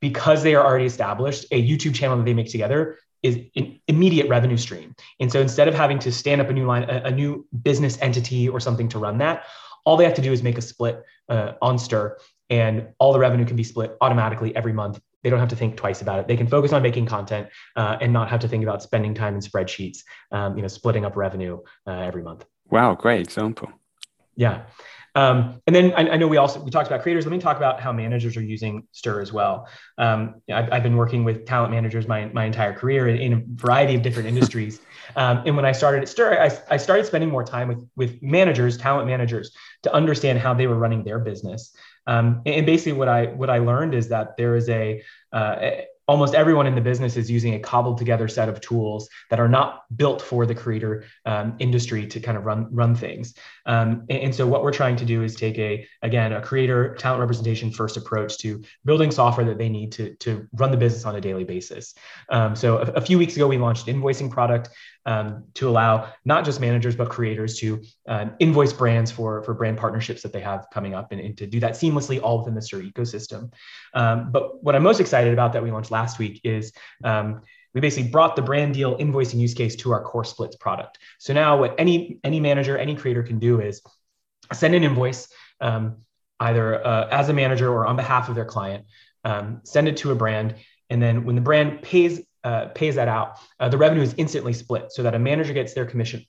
because 0.00 0.42
they 0.42 0.54
are 0.56 0.64
already 0.64 0.84
established, 0.86 1.46
a 1.52 1.62
YouTube 1.62 1.94
channel 1.94 2.16
that 2.16 2.24
they 2.24 2.34
make 2.34 2.50
together 2.50 2.98
is 3.22 3.38
an 3.54 3.80
immediate 3.86 4.28
revenue 4.28 4.56
stream. 4.56 4.96
And 5.20 5.30
so 5.30 5.40
instead 5.40 5.68
of 5.68 5.74
having 5.74 6.00
to 6.00 6.10
stand 6.10 6.40
up 6.40 6.48
a 6.48 6.52
new 6.52 6.66
line, 6.66 6.90
a, 6.90 7.02
a 7.04 7.10
new 7.12 7.46
business 7.62 7.96
entity 8.00 8.48
or 8.48 8.58
something 8.58 8.88
to 8.88 8.98
run 8.98 9.18
that, 9.18 9.44
all 9.84 9.96
they 9.96 10.04
have 10.04 10.14
to 10.14 10.22
do 10.22 10.32
is 10.32 10.42
make 10.42 10.58
a 10.58 10.62
split 10.62 11.04
uh, 11.28 11.52
on 11.62 11.78
Stir, 11.78 12.18
and 12.50 12.88
all 12.98 13.12
the 13.12 13.18
revenue 13.18 13.46
can 13.46 13.56
be 13.56 13.64
split 13.64 13.96
automatically 14.00 14.54
every 14.54 14.72
month 14.72 15.00
they 15.22 15.30
don't 15.30 15.38
have 15.38 15.48
to 15.48 15.56
think 15.56 15.76
twice 15.76 16.02
about 16.02 16.18
it. 16.18 16.28
They 16.28 16.36
can 16.36 16.46
focus 16.46 16.72
on 16.72 16.82
making 16.82 17.06
content 17.06 17.48
uh, 17.76 17.98
and 18.00 18.12
not 18.12 18.28
have 18.28 18.40
to 18.40 18.48
think 18.48 18.62
about 18.62 18.82
spending 18.82 19.14
time 19.14 19.34
in 19.34 19.40
spreadsheets, 19.40 19.98
um, 20.30 20.56
you 20.56 20.62
know, 20.62 20.68
splitting 20.68 21.04
up 21.04 21.16
revenue 21.16 21.60
uh, 21.86 21.92
every 21.92 22.22
month. 22.22 22.44
Wow, 22.70 22.94
great 22.94 23.20
example. 23.20 23.70
Yeah. 24.34 24.64
Um, 25.14 25.60
and 25.66 25.76
then 25.76 25.92
I, 25.92 26.12
I, 26.12 26.16
know 26.16 26.26
we 26.26 26.38
also 26.38 26.58
we 26.62 26.70
talked 26.70 26.86
about 26.86 27.02
creators. 27.02 27.26
Let 27.26 27.32
me 27.32 27.38
talk 27.38 27.58
about 27.58 27.80
how 27.80 27.92
managers 27.92 28.34
are 28.38 28.42
using 28.42 28.88
Stir 28.92 29.20
as 29.20 29.30
well. 29.30 29.68
Um, 29.98 30.36
I've, 30.50 30.72
I've, 30.72 30.82
been 30.82 30.96
working 30.96 31.22
with 31.22 31.44
talent 31.44 31.70
managers 31.70 32.08
my, 32.08 32.24
my 32.26 32.46
entire 32.46 32.72
career 32.72 33.08
in, 33.08 33.18
in 33.18 33.32
a 33.34 33.42
variety 33.46 33.94
of 33.94 34.02
different 34.02 34.28
industries. 34.28 34.80
Um, 35.14 35.42
and 35.44 35.56
when 35.56 35.66
I 35.66 35.72
started 35.72 36.00
at 36.00 36.08
Stir, 36.08 36.40
I, 36.40 36.74
I 36.74 36.76
started 36.78 37.04
spending 37.04 37.28
more 37.28 37.44
time 37.44 37.68
with 37.68 37.86
with 37.96 38.22
managers, 38.22 38.78
talent 38.78 39.06
managers, 39.06 39.54
to 39.82 39.92
understand 39.92 40.38
how 40.38 40.54
they 40.54 40.66
were 40.66 40.76
running 40.76 41.04
their 41.04 41.18
business. 41.18 41.76
Um, 42.06 42.42
and 42.46 42.66
basically, 42.66 42.94
what 42.94 43.08
I 43.08 43.26
what 43.26 43.50
I 43.50 43.58
learned 43.58 43.94
is 43.94 44.08
that 44.08 44.36
there 44.36 44.56
is 44.56 44.68
a 44.68 45.02
uh, 45.32 45.56
almost 46.08 46.34
everyone 46.34 46.66
in 46.66 46.74
the 46.74 46.80
business 46.80 47.16
is 47.16 47.30
using 47.30 47.54
a 47.54 47.58
cobbled 47.58 47.98
together 47.98 48.28
set 48.28 48.48
of 48.48 48.60
tools 48.60 49.08
that 49.30 49.38
are 49.38 49.48
not 49.48 49.84
built 49.96 50.20
for 50.20 50.46
the 50.46 50.54
creator 50.54 51.04
um, 51.26 51.54
industry 51.58 52.06
to 52.06 52.20
kind 52.20 52.36
of 52.36 52.44
run 52.44 52.68
run 52.74 52.94
things. 52.94 53.34
Um, 53.66 54.04
and, 54.10 54.18
and, 54.24 54.34
so 54.34 54.46
what 54.46 54.62
we're 54.62 54.72
trying 54.72 54.96
to 54.96 55.04
do 55.04 55.22
is 55.22 55.36
take 55.36 55.58
a 55.58 55.86
again 56.02 56.32
a 56.32 56.40
creator 56.40 56.96
talent 56.96 57.20
representation 57.20 57.70
first 57.70 57.96
approach 57.96 58.38
to 58.38 58.62
building 58.84 59.10
software 59.10 59.46
that 59.46 59.58
they 59.58 59.68
need 59.68 59.92
to 59.92 60.14
to 60.16 60.48
run 60.54 60.70
the 60.70 60.76
business 60.76 61.04
on 61.04 61.14
a 61.16 61.20
daily 61.20 61.44
basis. 61.44 61.94
Um, 62.28 62.56
so 62.56 62.78
a, 62.78 62.82
a, 62.92 63.00
few 63.00 63.18
weeks 63.18 63.36
ago 63.36 63.46
we 63.46 63.58
launched 63.58 63.86
an 63.86 64.00
invoicing 64.00 64.30
product 64.30 64.70
um, 65.06 65.44
to 65.54 65.68
allow 65.68 66.12
not 66.24 66.44
just 66.44 66.60
managers 66.60 66.96
but 66.96 67.08
creators 67.08 67.58
to 67.58 67.82
um, 68.08 68.32
invoice 68.40 68.72
brands 68.72 69.10
for 69.10 69.42
for 69.44 69.54
brand 69.54 69.78
partnerships 69.78 70.22
that 70.22 70.32
they 70.32 70.40
have 70.40 70.66
coming 70.72 70.94
up 70.94 71.12
and, 71.12 71.20
and 71.20 71.38
to 71.38 71.46
do 71.46 71.60
that 71.60 71.72
seamlessly 71.72 72.20
all 72.20 72.38
within 72.38 72.54
the 72.54 72.62
Stir 72.62 72.82
ecosystem. 72.82 73.52
Um, 73.94 74.32
but 74.32 74.62
what 74.62 74.74
I'm 74.74 74.82
most 74.82 75.00
excited 75.00 75.32
about 75.32 75.52
that 75.52 75.62
we 75.62 75.70
launched 75.70 75.90
last 75.92 76.01
week 76.18 76.40
is 76.44 76.72
um, 77.04 77.42
we 77.74 77.80
basically 77.80 78.10
brought 78.10 78.36
the 78.36 78.42
brand 78.42 78.74
deal 78.74 78.96
invoicing 78.98 79.40
use 79.40 79.54
case 79.54 79.76
to 79.76 79.92
our 79.92 80.02
core 80.02 80.24
splits 80.24 80.56
product. 80.56 80.98
So 81.18 81.32
now 81.32 81.58
what 81.58 81.74
any 81.78 82.18
any 82.22 82.40
manager, 82.40 82.76
any 82.76 82.94
creator 82.94 83.22
can 83.22 83.38
do 83.38 83.60
is 83.60 83.82
send 84.52 84.74
an 84.74 84.84
invoice 84.84 85.28
um, 85.60 85.96
either 86.40 86.84
uh, 86.86 87.08
as 87.08 87.28
a 87.28 87.32
manager 87.32 87.72
or 87.72 87.86
on 87.86 87.96
behalf 87.96 88.28
of 88.28 88.34
their 88.34 88.44
client, 88.44 88.84
um, 89.24 89.60
send 89.64 89.88
it 89.88 89.96
to 89.98 90.10
a 90.10 90.14
brand, 90.14 90.56
and 90.90 91.00
then 91.00 91.24
when 91.24 91.34
the 91.34 91.40
brand 91.40 91.82
pays 91.82 92.20
uh, 92.44 92.66
pays 92.74 92.96
that 92.96 93.08
out, 93.08 93.38
uh, 93.60 93.68
the 93.68 93.78
revenue 93.78 94.02
is 94.02 94.14
instantly 94.18 94.52
split 94.52 94.90
so 94.90 95.04
that 95.04 95.14
a 95.14 95.18
manager 95.18 95.52
gets 95.52 95.74
their 95.74 95.86
commission 95.86 96.26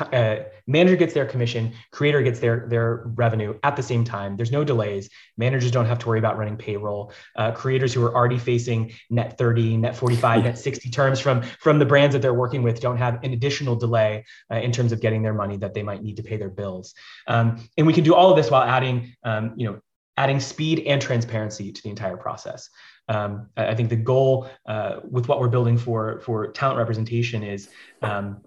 uh, 0.00 0.36
manager 0.66 0.96
gets 0.96 1.14
their 1.14 1.26
commission, 1.26 1.72
creator 1.90 2.22
gets 2.22 2.40
their 2.40 2.66
their 2.68 3.02
revenue 3.14 3.58
at 3.62 3.76
the 3.76 3.82
same 3.82 4.04
time. 4.04 4.36
There's 4.36 4.52
no 4.52 4.64
delays. 4.64 5.08
Managers 5.36 5.70
don't 5.70 5.86
have 5.86 5.98
to 6.00 6.08
worry 6.08 6.18
about 6.18 6.38
running 6.38 6.56
payroll. 6.56 7.12
Uh, 7.36 7.52
creators 7.52 7.92
who 7.92 8.04
are 8.04 8.14
already 8.14 8.38
facing 8.38 8.92
net 9.10 9.38
30, 9.38 9.78
net 9.78 9.96
45, 9.96 10.44
net 10.44 10.58
60 10.58 10.90
terms 10.90 11.20
from 11.20 11.42
from 11.60 11.78
the 11.78 11.86
brands 11.86 12.14
that 12.14 12.22
they're 12.22 12.34
working 12.34 12.62
with 12.62 12.80
don't 12.80 12.98
have 12.98 13.22
an 13.24 13.32
additional 13.32 13.76
delay 13.76 14.24
uh, 14.50 14.56
in 14.56 14.72
terms 14.72 14.92
of 14.92 15.00
getting 15.00 15.22
their 15.22 15.34
money 15.34 15.56
that 15.56 15.74
they 15.74 15.82
might 15.82 16.02
need 16.02 16.16
to 16.16 16.22
pay 16.22 16.36
their 16.36 16.50
bills. 16.50 16.94
Um, 17.26 17.60
and 17.76 17.86
we 17.86 17.92
can 17.92 18.04
do 18.04 18.14
all 18.14 18.30
of 18.30 18.36
this 18.36 18.50
while 18.50 18.62
adding, 18.62 19.14
um, 19.22 19.54
you 19.56 19.66
know, 19.66 19.80
adding 20.16 20.40
speed 20.40 20.80
and 20.86 21.00
transparency 21.00 21.72
to 21.72 21.82
the 21.82 21.90
entire 21.90 22.16
process. 22.16 22.70
Um, 23.08 23.48
I 23.56 23.74
think 23.74 23.90
the 23.90 23.96
goal 23.96 24.48
uh, 24.66 25.00
with 25.08 25.28
what 25.28 25.40
we're 25.40 25.48
building 25.48 25.78
for 25.78 26.20
for 26.20 26.48
talent 26.48 26.78
representation 26.78 27.42
is 27.42 27.68
um, 28.02 28.42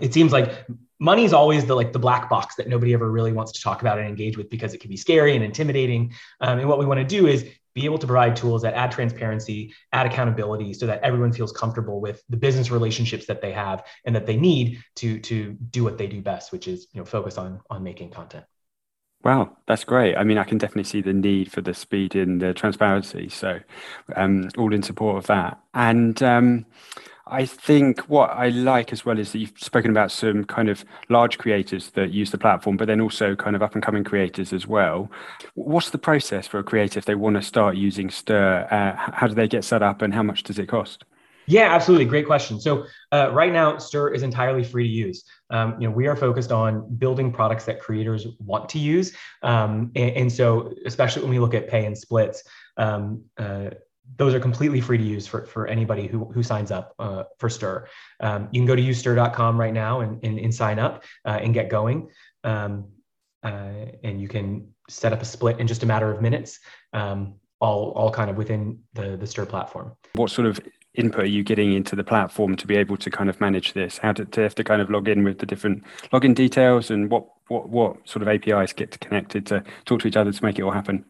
it 0.00 0.12
seems 0.12 0.32
like 0.32 0.66
money 0.98 1.24
is 1.24 1.32
always 1.32 1.64
the 1.66 1.74
like 1.74 1.92
the 1.92 1.98
black 1.98 2.28
box 2.28 2.56
that 2.56 2.68
nobody 2.68 2.94
ever 2.94 3.10
really 3.10 3.32
wants 3.32 3.52
to 3.52 3.60
talk 3.60 3.80
about 3.80 3.98
and 3.98 4.08
engage 4.08 4.36
with 4.36 4.50
because 4.50 4.74
it 4.74 4.78
can 4.78 4.90
be 4.90 4.96
scary 4.96 5.34
and 5.34 5.44
intimidating. 5.44 6.12
Um, 6.40 6.58
and 6.58 6.68
what 6.68 6.78
we 6.78 6.86
want 6.86 7.00
to 7.00 7.06
do 7.06 7.26
is 7.26 7.44
be 7.74 7.84
able 7.84 7.98
to 7.98 8.06
provide 8.06 8.34
tools 8.34 8.62
that 8.62 8.72
add 8.72 8.90
transparency, 8.90 9.74
add 9.92 10.06
accountability, 10.06 10.72
so 10.72 10.86
that 10.86 11.02
everyone 11.02 11.32
feels 11.32 11.52
comfortable 11.52 12.00
with 12.00 12.22
the 12.30 12.36
business 12.36 12.70
relationships 12.70 13.26
that 13.26 13.42
they 13.42 13.52
have 13.52 13.86
and 14.06 14.16
that 14.16 14.26
they 14.26 14.36
need 14.36 14.82
to 14.96 15.20
to 15.20 15.52
do 15.70 15.84
what 15.84 15.98
they 15.98 16.06
do 16.06 16.22
best, 16.22 16.52
which 16.52 16.68
is 16.68 16.88
you 16.92 17.00
know 17.00 17.04
focus 17.04 17.36
on 17.36 17.60
on 17.70 17.82
making 17.82 18.10
content. 18.10 18.44
Wow, 19.24 19.56
that's 19.66 19.84
great. 19.84 20.16
I 20.16 20.22
mean, 20.22 20.38
I 20.38 20.44
can 20.44 20.56
definitely 20.56 20.84
see 20.84 21.00
the 21.00 21.12
need 21.12 21.50
for 21.50 21.60
the 21.60 21.74
speed 21.74 22.14
and 22.14 22.40
the 22.40 22.54
transparency. 22.54 23.28
So, 23.28 23.58
um, 24.14 24.50
all 24.56 24.72
in 24.72 24.82
support 24.82 25.18
of 25.18 25.26
that. 25.26 25.58
And 25.74 26.22
um, 26.22 26.64
I 27.28 27.44
think 27.44 28.00
what 28.02 28.30
I 28.30 28.50
like 28.50 28.92
as 28.92 29.04
well 29.04 29.18
is 29.18 29.32
that 29.32 29.38
you've 29.38 29.58
spoken 29.58 29.90
about 29.90 30.12
some 30.12 30.44
kind 30.44 30.68
of 30.68 30.84
large 31.08 31.38
creators 31.38 31.90
that 31.90 32.12
use 32.12 32.30
the 32.30 32.38
platform, 32.38 32.76
but 32.76 32.86
then 32.86 33.00
also 33.00 33.34
kind 33.34 33.56
of 33.56 33.62
up 33.62 33.74
and 33.74 33.82
coming 33.82 34.04
creators 34.04 34.52
as 34.52 34.66
well. 34.66 35.10
What's 35.54 35.90
the 35.90 35.98
process 35.98 36.46
for 36.46 36.60
a 36.60 36.62
creator 36.62 37.00
if 37.00 37.04
they 37.04 37.16
want 37.16 37.34
to 37.34 37.42
start 37.42 37.76
using 37.76 38.10
Stir? 38.10 38.68
Uh, 38.70 39.10
how 39.12 39.26
do 39.26 39.34
they 39.34 39.48
get 39.48 39.64
set 39.64 39.82
up 39.82 40.02
and 40.02 40.14
how 40.14 40.22
much 40.22 40.44
does 40.44 40.60
it 40.60 40.66
cost? 40.66 41.04
Yeah, 41.48 41.74
absolutely. 41.74 42.06
Great 42.06 42.26
question. 42.26 42.60
So 42.60 42.86
uh, 43.12 43.30
right 43.32 43.52
now, 43.52 43.78
Stir 43.78 44.14
is 44.14 44.22
entirely 44.22 44.64
free 44.64 44.84
to 44.84 44.88
use. 44.88 45.24
Um, 45.50 45.80
you 45.80 45.88
know, 45.88 45.94
we 45.94 46.06
are 46.06 46.16
focused 46.16 46.52
on 46.52 46.94
building 46.96 47.32
products 47.32 47.64
that 47.66 47.80
creators 47.80 48.26
want 48.38 48.68
to 48.70 48.78
use, 48.78 49.16
um, 49.42 49.92
and, 49.94 50.10
and, 50.16 50.32
so 50.32 50.72
especially 50.86 51.22
when 51.22 51.30
we 51.30 51.38
look 51.38 51.54
at 51.54 51.68
pay 51.68 51.86
and 51.86 51.96
splits, 51.96 52.42
um, 52.76 53.22
uh, 53.38 53.70
those 54.16 54.34
are 54.34 54.40
completely 54.40 54.80
free 54.80 54.98
to 54.98 55.04
use 55.04 55.26
for, 55.26 55.46
for 55.46 55.66
anybody 55.66 56.06
who, 56.06 56.24
who 56.26 56.42
signs 56.42 56.70
up 56.70 56.94
uh, 56.98 57.24
for 57.38 57.48
Stir. 57.48 57.86
Um, 58.20 58.48
you 58.50 58.60
can 58.60 58.66
go 58.66 58.76
to 58.76 58.82
usestir.com 58.82 59.58
right 59.58 59.74
now 59.74 60.00
and, 60.00 60.24
and, 60.24 60.38
and 60.38 60.54
sign 60.54 60.78
up 60.78 61.04
uh, 61.24 61.38
and 61.42 61.52
get 61.52 61.68
going. 61.68 62.08
Um, 62.44 62.88
uh, 63.42 63.86
and 64.02 64.20
you 64.20 64.28
can 64.28 64.68
set 64.88 65.12
up 65.12 65.22
a 65.22 65.24
split 65.24 65.60
in 65.60 65.66
just 65.66 65.82
a 65.82 65.86
matter 65.86 66.10
of 66.10 66.20
minutes, 66.22 66.58
um, 66.92 67.34
all, 67.60 67.90
all 67.92 68.10
kind 68.10 68.30
of 68.30 68.36
within 68.36 68.80
the, 68.94 69.16
the 69.16 69.26
Stir 69.26 69.46
platform. 69.46 69.92
What 70.14 70.30
sort 70.30 70.46
of 70.46 70.60
input 70.94 71.24
are 71.24 71.28
you 71.28 71.44
getting 71.44 71.72
into 71.72 71.94
the 71.94 72.04
platform 72.04 72.56
to 72.56 72.66
be 72.66 72.76
able 72.76 72.96
to 72.96 73.10
kind 73.10 73.28
of 73.28 73.40
manage 73.40 73.74
this? 73.74 73.98
How 73.98 74.12
to, 74.12 74.24
to 74.24 74.40
have 74.40 74.54
to 74.56 74.64
kind 74.64 74.80
of 74.80 74.90
log 74.90 75.08
in 75.08 75.24
with 75.24 75.38
the 75.38 75.46
different 75.46 75.84
login 76.12 76.34
details 76.34 76.90
and 76.90 77.10
what, 77.10 77.26
what, 77.48 77.68
what 77.68 78.08
sort 78.08 78.22
of 78.22 78.28
APIs 78.28 78.72
get 78.72 78.98
connected 79.00 79.46
to 79.46 79.62
talk 79.84 80.00
to 80.00 80.08
each 80.08 80.16
other 80.16 80.32
to 80.32 80.44
make 80.44 80.58
it 80.58 80.62
all 80.62 80.70
happen? 80.70 81.04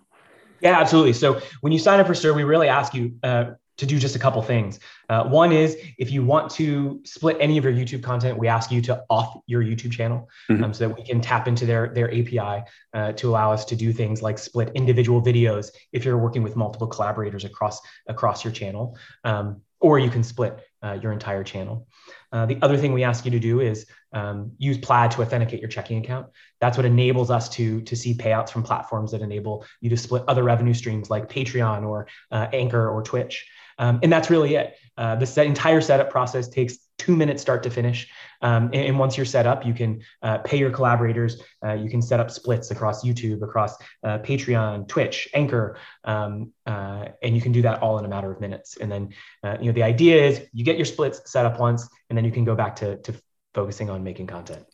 Yeah, 0.60 0.78
absolutely. 0.80 1.12
So 1.12 1.40
when 1.60 1.72
you 1.72 1.78
sign 1.78 2.00
up 2.00 2.06
for 2.06 2.14
Stir, 2.14 2.32
we 2.32 2.44
really 2.44 2.68
ask 2.68 2.94
you 2.94 3.14
uh, 3.22 3.52
to 3.76 3.86
do 3.86 3.98
just 3.98 4.16
a 4.16 4.18
couple 4.18 4.40
things. 4.42 4.80
Uh, 5.08 5.24
one 5.24 5.52
is 5.52 5.76
if 5.98 6.10
you 6.10 6.24
want 6.24 6.50
to 6.50 7.00
split 7.04 7.36
any 7.40 7.58
of 7.58 7.64
your 7.64 7.72
YouTube 7.72 8.02
content, 8.02 8.38
we 8.38 8.48
ask 8.48 8.70
you 8.70 8.80
to 8.82 9.04
off 9.10 9.38
your 9.46 9.62
YouTube 9.62 9.92
channel 9.92 10.28
mm-hmm. 10.50 10.64
um, 10.64 10.74
so 10.74 10.88
that 10.88 10.96
we 10.96 11.04
can 11.04 11.20
tap 11.20 11.46
into 11.46 11.66
their, 11.66 11.92
their 11.92 12.10
API 12.10 12.64
uh, 12.94 13.12
to 13.12 13.28
allow 13.28 13.52
us 13.52 13.64
to 13.66 13.76
do 13.76 13.92
things 13.92 14.22
like 14.22 14.38
split 14.38 14.72
individual 14.74 15.22
videos 15.22 15.70
if 15.92 16.04
you're 16.04 16.18
working 16.18 16.42
with 16.42 16.56
multiple 16.56 16.86
collaborators 16.86 17.44
across 17.44 17.80
across 18.06 18.44
your 18.44 18.52
channel. 18.52 18.96
Um, 19.24 19.62
or 19.80 19.98
you 19.98 20.08
can 20.08 20.24
split 20.24 20.58
uh, 20.82 20.98
your 21.02 21.12
entire 21.12 21.44
channel. 21.44 21.86
Uh, 22.32 22.46
the 22.46 22.58
other 22.62 22.78
thing 22.78 22.92
we 22.92 23.04
ask 23.04 23.24
you 23.24 23.30
to 23.30 23.38
do 23.38 23.60
is 23.60 23.86
um, 24.16 24.52
use 24.56 24.78
Plaid 24.78 25.10
to 25.10 25.20
authenticate 25.20 25.60
your 25.60 25.68
checking 25.68 26.02
account. 26.02 26.28
That's 26.58 26.78
what 26.78 26.86
enables 26.86 27.30
us 27.30 27.50
to, 27.50 27.82
to 27.82 27.94
see 27.94 28.14
payouts 28.14 28.48
from 28.48 28.62
platforms 28.62 29.12
that 29.12 29.20
enable 29.20 29.66
you 29.82 29.90
to 29.90 29.96
split 29.96 30.24
other 30.26 30.42
revenue 30.42 30.72
streams 30.72 31.10
like 31.10 31.28
Patreon 31.28 31.86
or 31.86 32.08
uh, 32.32 32.46
Anchor 32.50 32.88
or 32.88 33.02
Twitch. 33.02 33.46
Um, 33.78 34.00
and 34.02 34.10
that's 34.10 34.30
really 34.30 34.54
it. 34.54 34.74
Uh, 34.96 35.16
the 35.16 35.26
set, 35.26 35.46
entire 35.46 35.82
setup 35.82 36.08
process 36.08 36.48
takes 36.48 36.78
two 36.96 37.14
minutes 37.14 37.42
start 37.42 37.62
to 37.64 37.68
finish. 37.68 38.08
Um, 38.40 38.64
and, 38.72 38.86
and, 38.86 38.98
once 38.98 39.18
you're 39.18 39.26
set 39.26 39.46
up, 39.46 39.66
you 39.66 39.74
can 39.74 40.00
uh, 40.22 40.38
pay 40.38 40.56
your 40.56 40.70
collaborators. 40.70 41.42
Uh, 41.62 41.74
you 41.74 41.90
can 41.90 42.00
set 42.00 42.18
up 42.18 42.30
splits 42.30 42.70
across 42.70 43.04
YouTube, 43.04 43.42
across 43.42 43.76
uh, 44.02 44.18
Patreon, 44.20 44.88
Twitch, 44.88 45.28
Anchor, 45.34 45.76
um, 46.04 46.52
uh, 46.64 47.06
and 47.22 47.34
you 47.34 47.42
can 47.42 47.52
do 47.52 47.60
that 47.62 47.82
all 47.82 47.98
in 47.98 48.06
a 48.06 48.08
matter 48.08 48.32
of 48.32 48.40
minutes. 48.40 48.78
And 48.78 48.90
then, 48.90 49.10
uh, 49.44 49.58
you 49.60 49.66
know, 49.66 49.72
the 49.72 49.82
idea 49.82 50.24
is 50.24 50.40
you 50.54 50.64
get 50.64 50.76
your 50.76 50.86
splits 50.86 51.30
set 51.30 51.44
up 51.44 51.60
once, 51.60 51.86
and 52.08 52.16
then 52.16 52.24
you 52.24 52.32
can 52.32 52.44
go 52.44 52.54
back 52.54 52.76
to, 52.76 52.96
to 53.02 53.14
focusing 53.56 53.88
on 53.90 54.04
making 54.04 54.26
content. 54.26 54.64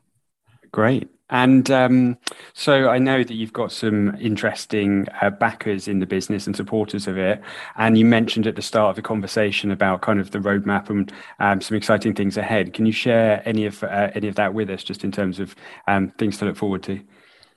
Great. 0.73 1.09
And 1.31 1.71
um, 1.71 2.19
so 2.53 2.89
I 2.91 2.99
know 2.99 3.23
that 3.23 3.35
you've 3.35 3.53
got 3.53 3.73
some 3.73 4.15
interesting 4.17 5.07
uh, 5.23 5.31
backers 5.31 5.89
in 5.89 6.01
the 6.01 6.07
business 6.07 6.47
and 6.47 6.55
supporters 6.55 7.07
of 7.07 7.17
it. 7.17 7.41
And 7.77 7.97
you 7.97 8.05
mentioned 8.05 8.47
at 8.47 8.57
the 8.57 8.63
start 8.63 8.91
of 8.91 8.97
the 8.97 9.03
conversation 9.03 9.71
about 9.71 10.03
kind 10.03 10.21
of 10.21 10.33
the 10.33 10.41
roadmap 10.41 10.91
and 10.91 11.13
um, 11.39 11.61
some 11.61 11.77
exciting 11.77 12.15
things 12.15 12.37
ahead. 12.37 12.75
Can 12.75 12.85
you 12.85 12.93
share 12.93 13.41
any 13.47 13.65
of 13.65 13.83
uh, 13.83 14.11
any 14.15 14.29
of 14.29 14.35
that 14.35 14.53
with 14.53 14.69
us, 14.69 14.83
just 14.85 15.05
in 15.05 15.13
terms 15.13 15.41
of 15.41 15.55
um, 15.87 16.11
things 16.19 16.37
to 16.39 16.45
look 16.45 16.57
forward 16.57 16.83
to? 16.83 17.01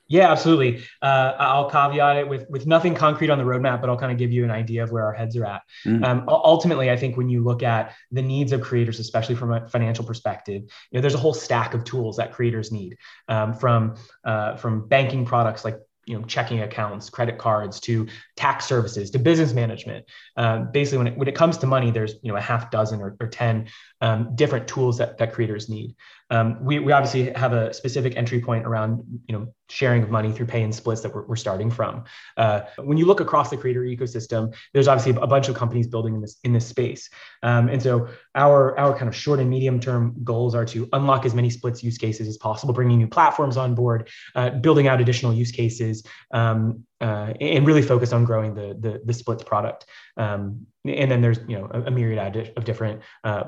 Yeah, 0.07 0.31
absolutely. 0.31 0.83
Uh, 1.01 1.33
I'll 1.39 1.69
caveat 1.69 2.17
it 2.17 2.27
with 2.27 2.45
with 2.49 2.67
nothing 2.67 2.93
concrete 2.93 3.31
on 3.31 3.39
the 3.39 3.43
roadmap, 3.43 3.81
but 3.81 3.89
I'll 3.89 3.97
kind 3.97 4.11
of 4.11 4.19
give 4.19 4.31
you 4.31 4.43
an 4.43 4.51
idea 4.51 4.83
of 4.83 4.91
where 4.91 5.03
our 5.03 5.13
heads 5.13 5.35
are 5.35 5.45
at. 5.45 5.63
Mm-hmm. 5.85 6.03
Um, 6.03 6.25
ultimately, 6.27 6.91
I 6.91 6.97
think 6.97 7.17
when 7.17 7.27
you 7.27 7.43
look 7.43 7.63
at 7.63 7.95
the 8.11 8.21
needs 8.21 8.51
of 8.51 8.61
creators, 8.61 8.99
especially 8.99 9.35
from 9.35 9.51
a 9.51 9.67
financial 9.67 10.05
perspective, 10.05 10.61
you 10.61 10.97
know, 10.97 11.01
there's 11.01 11.15
a 11.15 11.19
whole 11.19 11.33
stack 11.33 11.73
of 11.73 11.83
tools 11.83 12.17
that 12.17 12.33
creators 12.33 12.71
need, 12.71 12.97
um, 13.29 13.53
from 13.53 13.95
uh, 14.23 14.57
from 14.57 14.87
banking 14.87 15.25
products 15.25 15.65
like 15.65 15.79
you 16.05 16.17
know 16.17 16.23
checking 16.25 16.61
accounts 16.61 17.09
credit 17.09 17.37
cards 17.37 17.79
to 17.79 18.07
tax 18.35 18.65
services 18.65 19.09
to 19.11 19.19
business 19.19 19.53
management 19.53 20.05
um, 20.37 20.71
basically 20.71 20.99
when 20.99 21.07
it, 21.07 21.17
when 21.17 21.27
it 21.27 21.35
comes 21.35 21.57
to 21.57 21.67
money 21.67 21.91
there's 21.91 22.15
you 22.21 22.31
know 22.31 22.37
a 22.37 22.41
half 22.41 22.69
dozen 22.71 23.01
or, 23.01 23.15
or 23.19 23.27
10 23.27 23.67
um, 24.05 24.35
different 24.35 24.67
tools 24.67 24.99
that, 24.99 25.17
that 25.17 25.33
creators 25.33 25.67
need. 25.67 25.95
Um, 26.29 26.63
we, 26.63 26.77
we 26.77 26.91
obviously 26.91 27.31
have 27.33 27.53
a 27.53 27.73
specific 27.73 28.15
entry 28.15 28.39
point 28.39 28.65
around 28.65 29.03
you 29.27 29.35
know 29.35 29.47
sharing 29.67 30.03
of 30.03 30.11
money 30.11 30.31
through 30.31 30.45
pay 30.45 30.61
and 30.61 30.73
splits 30.73 31.01
that 31.01 31.13
we're, 31.13 31.25
we're 31.25 31.35
starting 31.35 31.71
from. 31.71 32.03
Uh, 32.37 32.61
when 32.77 32.99
you 32.99 33.05
look 33.05 33.19
across 33.19 33.49
the 33.49 33.57
creator 33.57 33.81
ecosystem 33.81 34.55
there's 34.73 34.87
obviously 34.87 35.19
a 35.19 35.27
bunch 35.27 35.49
of 35.49 35.55
companies 35.55 35.87
building 35.87 36.13
in 36.13 36.21
this 36.21 36.37
in 36.43 36.53
this 36.53 36.67
space. 36.67 37.09
Um, 37.41 37.67
and 37.67 37.81
so 37.81 38.07
our 38.35 38.77
our 38.77 38.95
kind 38.95 39.07
of 39.07 39.15
short 39.15 39.39
and 39.39 39.49
medium 39.49 39.79
term 39.79 40.15
goals 40.23 40.53
are 40.53 40.65
to 40.65 40.87
unlock 40.93 41.25
as 41.25 41.33
many 41.33 41.49
splits 41.49 41.83
use 41.83 41.97
cases 41.97 42.27
as 42.27 42.37
possible 42.37 42.75
bringing 42.75 42.99
new 42.99 43.07
platforms 43.07 43.57
on 43.57 43.73
board 43.73 44.09
uh, 44.35 44.51
building 44.51 44.87
out 44.87 45.01
additional 45.01 45.33
use 45.33 45.51
cases 45.51 46.05
um, 46.31 46.83
uh, 47.01 47.33
and 47.41 47.65
really 47.65 47.81
focus 47.81 48.13
on 48.13 48.23
growing 48.23 48.53
the 48.53 48.77
the, 48.79 49.01
the 49.03 49.13
splits 49.13 49.43
product. 49.43 49.85
Um, 50.15 50.67
and 50.85 51.09
then 51.09 51.21
there's 51.21 51.39
you 51.47 51.57
know 51.57 51.67
a, 51.71 51.83
a 51.83 51.91
myriad 51.91 52.53
of 52.55 52.65
different 52.65 53.01
uh, 53.23 53.45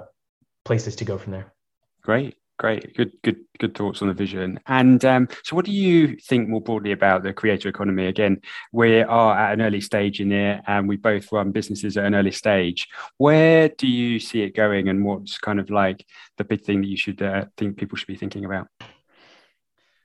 places 0.67 0.95
to 0.95 1.05
go 1.05 1.17
from 1.17 1.31
there 1.31 1.53
great 2.03 2.35
Great, 2.59 2.95
good, 2.95 3.11
good, 3.21 3.37
good 3.59 3.75
thoughts 3.77 4.01
on 4.01 4.07
the 4.07 4.15
vision. 4.15 4.59
And 4.65 5.03
um, 5.05 5.27
so, 5.43 5.55
what 5.55 5.65
do 5.65 5.71
you 5.71 6.15
think 6.15 6.49
more 6.49 6.61
broadly 6.61 6.91
about 6.91 7.21
the 7.21 7.31
creator 7.31 7.69
economy? 7.69 8.07
Again, 8.07 8.41
we 8.71 9.01
are 9.03 9.37
at 9.37 9.53
an 9.53 9.61
early 9.61 9.79
stage 9.79 10.19
in 10.19 10.31
it, 10.31 10.63
and 10.65 10.87
we 10.87 10.97
both 10.97 11.31
run 11.31 11.51
businesses 11.51 11.97
at 11.97 12.05
an 12.05 12.15
early 12.15 12.31
stage. 12.31 12.87
Where 13.17 13.69
do 13.69 13.85
you 13.85 14.19
see 14.19 14.41
it 14.41 14.55
going, 14.55 14.89
and 14.89 15.05
what's 15.05 15.37
kind 15.37 15.59
of 15.59 15.69
like 15.69 16.03
the 16.37 16.45
big 16.45 16.63
thing 16.63 16.81
that 16.81 16.87
you 16.87 16.97
should 16.97 17.21
uh, 17.21 17.45
think 17.57 17.77
people 17.77 17.95
should 17.95 18.07
be 18.07 18.15
thinking 18.15 18.43
about? 18.43 18.69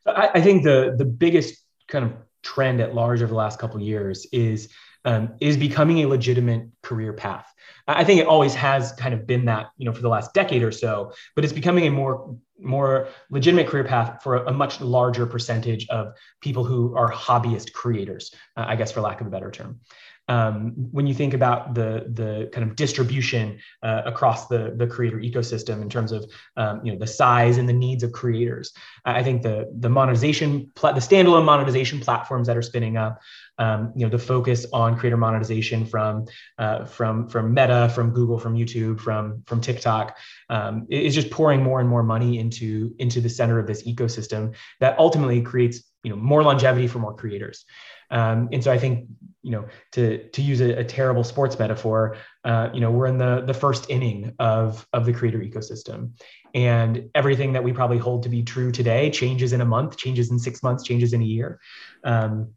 I, 0.05 0.33
I 0.35 0.41
think 0.43 0.63
the 0.63 0.95
the 0.99 1.07
biggest 1.07 1.65
kind 1.89 2.05
of 2.05 2.13
trend 2.43 2.83
at 2.83 2.95
large 2.95 3.23
over 3.23 3.31
the 3.31 3.35
last 3.35 3.59
couple 3.59 3.77
of 3.77 3.83
years 3.83 4.27
is 4.31 4.69
um, 5.05 5.35
is 5.41 5.57
becoming 5.57 5.99
a 6.01 6.09
legitimate 6.09 6.69
career 6.83 7.13
path. 7.13 7.53
I 7.89 8.05
think 8.05 8.21
it 8.21 8.27
always 8.27 8.55
has 8.55 8.93
kind 8.93 9.13
of 9.13 9.27
been 9.27 9.47
that, 9.47 9.71
you 9.77 9.87
know, 9.87 9.93
for 9.93 10.03
the 10.03 10.09
last 10.09 10.33
decade 10.35 10.63
or 10.63 10.71
so, 10.71 11.13
but 11.35 11.45
it's 11.45 11.53
becoming 11.53 11.87
a 11.87 11.91
more 11.91 12.37
more 12.61 13.09
legitimate 13.29 13.67
career 13.67 13.83
path 13.83 14.23
for 14.23 14.37
a, 14.37 14.53
much 14.53 14.81
larger 14.81 15.27
percentage 15.27 15.89
of 15.89 16.13
people 16.41 16.63
who 16.63 16.95
are 16.97 17.11
hobbyist 17.11 17.73
creators, 17.73 18.33
uh, 18.57 18.65
I 18.69 18.77
guess, 18.77 18.93
for 18.93 19.01
lack 19.01 19.21
of 19.21 19.27
a 19.27 19.31
better 19.31 19.51
term 19.51 19.81
um, 20.29 20.73
when 20.93 21.07
you 21.07 21.15
think 21.15 21.35
about 21.35 21.75
the 21.75 22.07
the 22.13 22.49
kind 22.53 22.69
of 22.69 22.77
distribution 22.77 23.59
uh, 23.83 24.03
across 24.07 24.47
the 24.49 24.73
the 24.77 24.87
creator 24.87 25.19
ecosystem 25.19 25.83
in 25.83 25.91
terms 25.91 26.13
of 26.13 26.25
um, 26.57 26.81
you 26.85 26.93
know 26.93 26.99
the 26.99 27.07
size 27.07 27.59
and 27.59 27.69
the 27.69 27.73
needs 27.73 28.03
of 28.03 28.13
creators. 28.13 28.73
I 29.05 29.23
think 29.23 29.43
the 29.43 29.71
the 29.79 29.89
monetization 29.91 30.71
the 30.81 30.93
standalone 30.93 31.45
monetization 31.45 32.01
platforms 32.01 32.47
that 32.47 32.57
are 32.57 32.63
spinning 32.63 32.97
up, 32.97 33.21
um, 33.59 33.93
you 33.97 34.07
know, 34.07 34.11
the 34.11 34.19
focus 34.19 34.67
on 34.73 34.97
creator 34.97 35.17
monetization 35.17 35.87
from 35.87 36.27
uh, 36.59 36.85
from 36.85 37.29
from 37.29 37.53
Meta, 37.53 37.91
from 37.95 38.11
Google, 38.11 38.39
from 38.39 38.55
YouTube, 38.55 39.01
from 39.01 39.43
from 39.47 39.61
TikTok 39.61 40.17
um, 40.49 40.87
is 40.89 41.15
just 41.15 41.31
pouring 41.31 41.63
more 41.63 41.81
and 41.81 41.89
more 41.89 42.03
money 42.03 42.39
into 42.39 42.95
into 42.99 43.21
the 43.21 43.29
center 43.29 43.59
of 43.59 43.67
this 43.67 43.83
ecosystem 43.87 44.55
that 44.81 44.99
ultimately 44.99 45.43
creates 45.43 45.83
you 46.03 46.11
know 46.11 46.17
more 46.17 46.43
longevity 46.43 46.87
for 46.87 46.99
more 46.99 47.15
creators. 47.15 47.65
Um, 48.11 48.49
and 48.53 48.63
so 48.63 48.71
I 48.71 48.79
think, 48.79 49.09
you 49.43 49.53
know, 49.53 49.65
to 49.93 50.29
to 50.29 50.43
use 50.43 50.61
a, 50.61 50.81
a 50.81 50.85
terrible 50.85 51.25
sports 51.25 51.59
metaphor, 51.59 52.17
uh, 52.45 52.69
you 52.75 52.81
know, 52.81 52.91
we're 52.91 53.07
in 53.07 53.19
the 53.19 53.43
the 53.47 53.55
first 53.55 53.89
inning 53.89 54.35
of 54.39 54.87
of 54.93 55.07
the 55.07 55.13
creator 55.13 55.39
ecosystem, 55.39 56.13
and 56.55 57.09
everything 57.15 57.53
that 57.55 57.65
we 57.65 57.73
probably 57.73 57.99
hold 57.99 58.23
to 58.25 58.29
be 58.29 58.43
true 58.43 58.71
today 58.71 59.11
changes 59.11 59.53
in 59.53 59.61
a 59.61 59.65
month, 59.65 59.97
changes 59.97 60.31
in 60.31 60.39
six 60.39 60.63
months, 60.63 60.85
changes 60.85 61.13
in 61.13 61.23
a 61.23 61.25
year. 61.25 61.59
Um, 62.05 62.53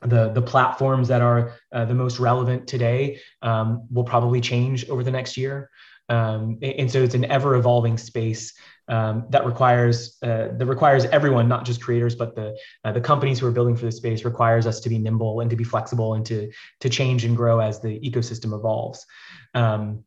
the 0.00 0.30
the 0.30 0.42
platforms 0.42 1.08
that 1.08 1.22
are 1.22 1.54
uh, 1.72 1.84
the 1.84 1.94
most 1.94 2.18
relevant 2.18 2.66
today 2.66 3.20
um, 3.42 3.86
will 3.90 4.04
probably 4.04 4.40
change 4.40 4.88
over 4.88 5.02
the 5.02 5.10
next 5.10 5.36
year. 5.36 5.70
Um, 6.08 6.58
and 6.62 6.90
so 6.90 7.02
it's 7.02 7.14
an 7.14 7.24
ever 7.30 7.54
evolving 7.54 7.96
space 7.96 8.52
um, 8.88 9.26
that 9.30 9.46
requires 9.46 10.18
uh, 10.22 10.48
that 10.52 10.66
requires 10.66 11.06
everyone, 11.06 11.48
not 11.48 11.64
just 11.64 11.80
creators, 11.80 12.14
but 12.14 12.34
the 12.34 12.56
uh, 12.84 12.92
the 12.92 13.00
companies 13.00 13.38
who 13.38 13.46
are 13.46 13.52
building 13.52 13.76
for 13.76 13.86
the 13.86 13.92
space 13.92 14.24
requires 14.24 14.66
us 14.66 14.80
to 14.80 14.88
be 14.88 14.98
nimble 14.98 15.40
and 15.40 15.48
to 15.50 15.56
be 15.56 15.64
flexible 15.64 16.14
and 16.14 16.26
to 16.26 16.50
to 16.80 16.90
change 16.90 17.24
and 17.24 17.36
grow 17.36 17.60
as 17.60 17.80
the 17.80 17.98
ecosystem 18.00 18.54
evolves. 18.54 19.06
Um, 19.54 20.04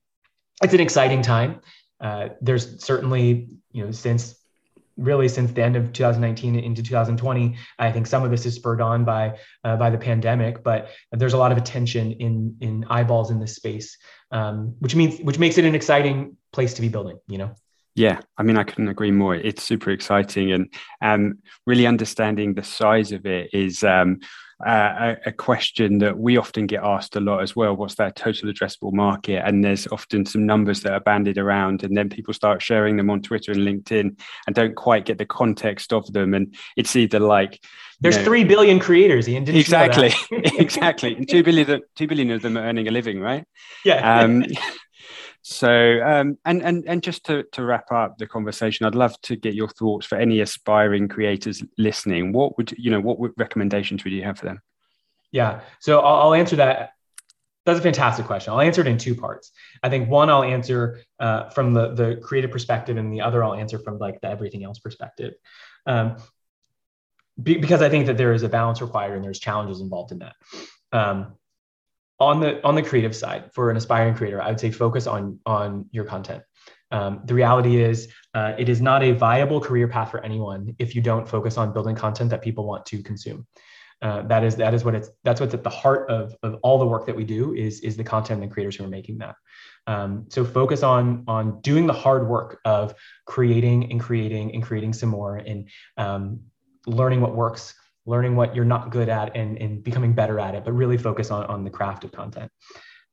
it's 0.61 0.73
an 0.73 0.79
exciting 0.79 1.21
time. 1.23 1.61
Uh, 1.99 2.29
there's 2.41 2.83
certainly 2.83 3.49
you 3.71 3.83
know 3.83 3.91
since 3.91 4.36
really 4.97 5.27
since 5.27 5.51
the 5.51 5.63
end 5.63 5.75
of 5.75 5.93
2019 5.93 6.55
into 6.55 6.83
2020 6.83 7.55
i 7.79 7.91
think 7.91 8.07
some 8.07 8.23
of 8.23 8.31
this 8.31 8.45
is 8.45 8.55
spurred 8.55 8.81
on 8.81 9.05
by 9.05 9.37
uh, 9.63 9.75
by 9.77 9.89
the 9.89 9.97
pandemic 9.97 10.63
but 10.63 10.89
there's 11.11 11.33
a 11.33 11.37
lot 11.37 11.51
of 11.51 11.57
attention 11.57 12.11
in 12.13 12.55
in 12.61 12.85
eyeballs 12.89 13.31
in 13.31 13.39
this 13.39 13.55
space 13.55 13.97
um, 14.31 14.75
which 14.79 14.95
means 14.95 15.19
which 15.21 15.39
makes 15.39 15.57
it 15.57 15.65
an 15.65 15.75
exciting 15.75 16.35
place 16.51 16.73
to 16.73 16.81
be 16.81 16.89
building 16.89 17.17
you 17.27 17.37
know 17.37 17.53
yeah, 17.97 18.19
I 18.37 18.43
mean, 18.43 18.57
I 18.57 18.63
couldn't 18.63 18.89
agree 18.89 19.09
more. 19.09 19.33
It's 19.33 19.63
super 19.63 19.89
exciting, 19.89 20.51
and 20.51 20.71
um, 21.01 21.39
really 21.65 21.87
understanding 21.87 22.53
the 22.53 22.63
size 22.63 23.11
of 23.11 23.25
it 23.25 23.49
is 23.53 23.83
um, 23.83 24.19
uh, 24.63 25.15
a, 25.25 25.29
a, 25.29 25.31
question 25.31 25.97
that 25.97 26.15
we 26.15 26.37
often 26.37 26.67
get 26.67 26.83
asked 26.83 27.15
a 27.15 27.19
lot 27.19 27.41
as 27.41 27.55
well. 27.55 27.75
What's 27.75 27.95
that 27.95 28.15
total 28.15 28.51
addressable 28.51 28.93
market? 28.93 29.41
And 29.43 29.63
there's 29.63 29.87
often 29.87 30.27
some 30.27 30.45
numbers 30.45 30.81
that 30.81 30.93
are 30.93 30.99
bandied 30.99 31.39
around, 31.39 31.83
and 31.83 31.97
then 31.97 32.07
people 32.07 32.35
start 32.35 32.61
sharing 32.61 32.97
them 32.97 33.09
on 33.09 33.23
Twitter 33.23 33.51
and 33.51 33.61
LinkedIn, 33.61 34.19
and 34.45 34.55
don't 34.55 34.75
quite 34.75 35.05
get 35.05 35.17
the 35.17 35.25
context 35.25 35.91
of 35.91 36.13
them. 36.13 36.35
And 36.35 36.53
it's 36.75 36.95
either 36.95 37.19
like 37.19 37.59
there's 37.99 38.17
know, 38.17 38.25
three 38.25 38.43
billion 38.43 38.79
creators, 38.79 39.27
Ian. 39.27 39.43
Didn't 39.43 39.59
exactly, 39.59 40.13
exactly, 40.31 41.15
and 41.15 41.27
two 41.27 41.41
billion, 41.41 41.81
two 41.95 42.05
billion 42.05 42.29
of 42.29 42.43
them 42.43 42.59
are 42.59 42.61
earning 42.61 42.87
a 42.87 42.91
living, 42.91 43.19
right? 43.19 43.43
Yeah. 43.83 44.19
Um, 44.19 44.45
So, 45.49 46.01
um, 46.05 46.37
and 46.43 46.61
and 46.61 46.83
and 46.89 47.01
just 47.01 47.25
to 47.27 47.43
to 47.53 47.63
wrap 47.63 47.89
up 47.89 48.17
the 48.17 48.27
conversation, 48.27 48.85
I'd 48.85 48.95
love 48.95 49.19
to 49.21 49.37
get 49.37 49.53
your 49.53 49.69
thoughts 49.69 50.05
for 50.05 50.17
any 50.17 50.41
aspiring 50.41 51.07
creators 51.07 51.63
listening. 51.77 52.33
What 52.33 52.57
would 52.57 52.75
you 52.77 52.91
know? 52.91 52.99
What 52.99 53.31
recommendations 53.37 54.03
would 54.03 54.11
you 54.11 54.23
have 54.23 54.37
for 54.37 54.43
them? 54.43 54.61
Yeah, 55.31 55.61
so 55.79 56.01
I'll, 56.01 56.15
I'll 56.23 56.33
answer 56.33 56.57
that. 56.57 56.91
That's 57.65 57.79
a 57.79 57.81
fantastic 57.81 58.25
question. 58.25 58.51
I'll 58.51 58.59
answer 58.59 58.81
it 58.81 58.87
in 58.87 58.97
two 58.97 59.15
parts. 59.15 59.53
I 59.81 59.87
think 59.87 60.09
one 60.09 60.29
I'll 60.29 60.43
answer 60.43 60.99
uh, 61.17 61.49
from 61.51 61.73
the 61.73 61.93
the 61.93 62.19
creative 62.21 62.51
perspective, 62.51 62.97
and 62.97 63.13
the 63.13 63.21
other 63.21 63.41
I'll 63.41 63.53
answer 63.53 63.79
from 63.79 63.99
like 63.99 64.19
the 64.19 64.27
everything 64.27 64.65
else 64.65 64.79
perspective. 64.79 65.35
Um, 65.85 66.17
be, 67.41 67.55
because 67.55 67.81
I 67.81 67.87
think 67.87 68.07
that 68.07 68.17
there 68.17 68.33
is 68.33 68.43
a 68.43 68.49
balance 68.49 68.81
required 68.81 69.15
and 69.15 69.23
there's 69.23 69.39
challenges 69.39 69.79
involved 69.79 70.11
in 70.11 70.19
that. 70.19 70.35
Um, 70.91 71.36
on 72.19 72.39
the 72.39 72.65
on 72.65 72.75
the 72.75 72.81
creative 72.81 73.15
side 73.15 73.51
for 73.53 73.69
an 73.69 73.77
aspiring 73.77 74.15
creator 74.15 74.41
i 74.41 74.49
would 74.49 74.59
say 74.59 74.71
focus 74.71 75.07
on 75.07 75.39
on 75.45 75.85
your 75.91 76.05
content. 76.05 76.43
Um, 76.91 77.21
the 77.25 77.33
reality 77.33 77.81
is 77.81 78.07
uh, 78.33 78.53
it 78.57 78.69
is 78.69 78.81
not 78.81 79.03
a 79.03 79.11
viable 79.11 79.59
career 79.59 79.87
path 79.87 80.11
for 80.11 80.23
anyone 80.23 80.75
if 80.79 80.95
you 80.95 81.01
don't 81.01 81.27
focus 81.27 81.57
on 81.57 81.73
building 81.73 81.95
content 81.95 82.29
that 82.29 82.41
people 82.41 82.65
want 82.65 82.85
to 82.87 83.03
consume. 83.03 83.45
Uh, 84.01 84.21
that 84.23 84.43
is 84.43 84.55
that 84.55 84.73
is 84.73 84.85
what 84.85 84.93
it's 84.93 85.09
that's 85.23 85.41
what's 85.41 85.53
at 85.53 85.63
the 85.63 85.69
heart 85.69 86.09
of, 86.09 86.35
of 86.43 86.55
all 86.61 86.77
the 86.77 86.85
work 86.85 87.05
that 87.07 87.15
we 87.15 87.23
do 87.23 87.53
is 87.53 87.81
is 87.81 87.97
the 87.97 88.03
content 88.03 88.41
and 88.41 88.49
the 88.49 88.53
creators 88.53 88.75
who 88.75 88.83
are 88.83 88.89
making 88.89 89.17
that. 89.17 89.35
Um, 89.87 90.25
so 90.29 90.45
focus 90.45 90.83
on 90.83 91.23
on 91.27 91.61
doing 91.61 91.87
the 91.87 91.93
hard 91.93 92.27
work 92.27 92.59
of 92.63 92.93
creating 93.25 93.91
and 93.91 93.99
creating 93.99 94.53
and 94.53 94.61
creating 94.61 94.93
some 94.93 95.09
more 95.09 95.37
and 95.37 95.69
um, 95.97 96.41
learning 96.85 97.21
what 97.21 97.35
works 97.35 97.73
learning 98.07 98.35
what 98.35 98.55
you're 98.55 98.65
not 98.65 98.89
good 98.89 99.09
at 99.09 99.35
and, 99.35 99.57
and 99.61 99.83
becoming 99.83 100.13
better 100.13 100.39
at 100.39 100.55
it, 100.55 100.63
but 100.65 100.71
really 100.71 100.97
focus 100.97 101.29
on, 101.29 101.45
on 101.45 101.63
the 101.63 101.69
craft 101.69 102.03
of 102.05 102.11
content. 102.11 102.51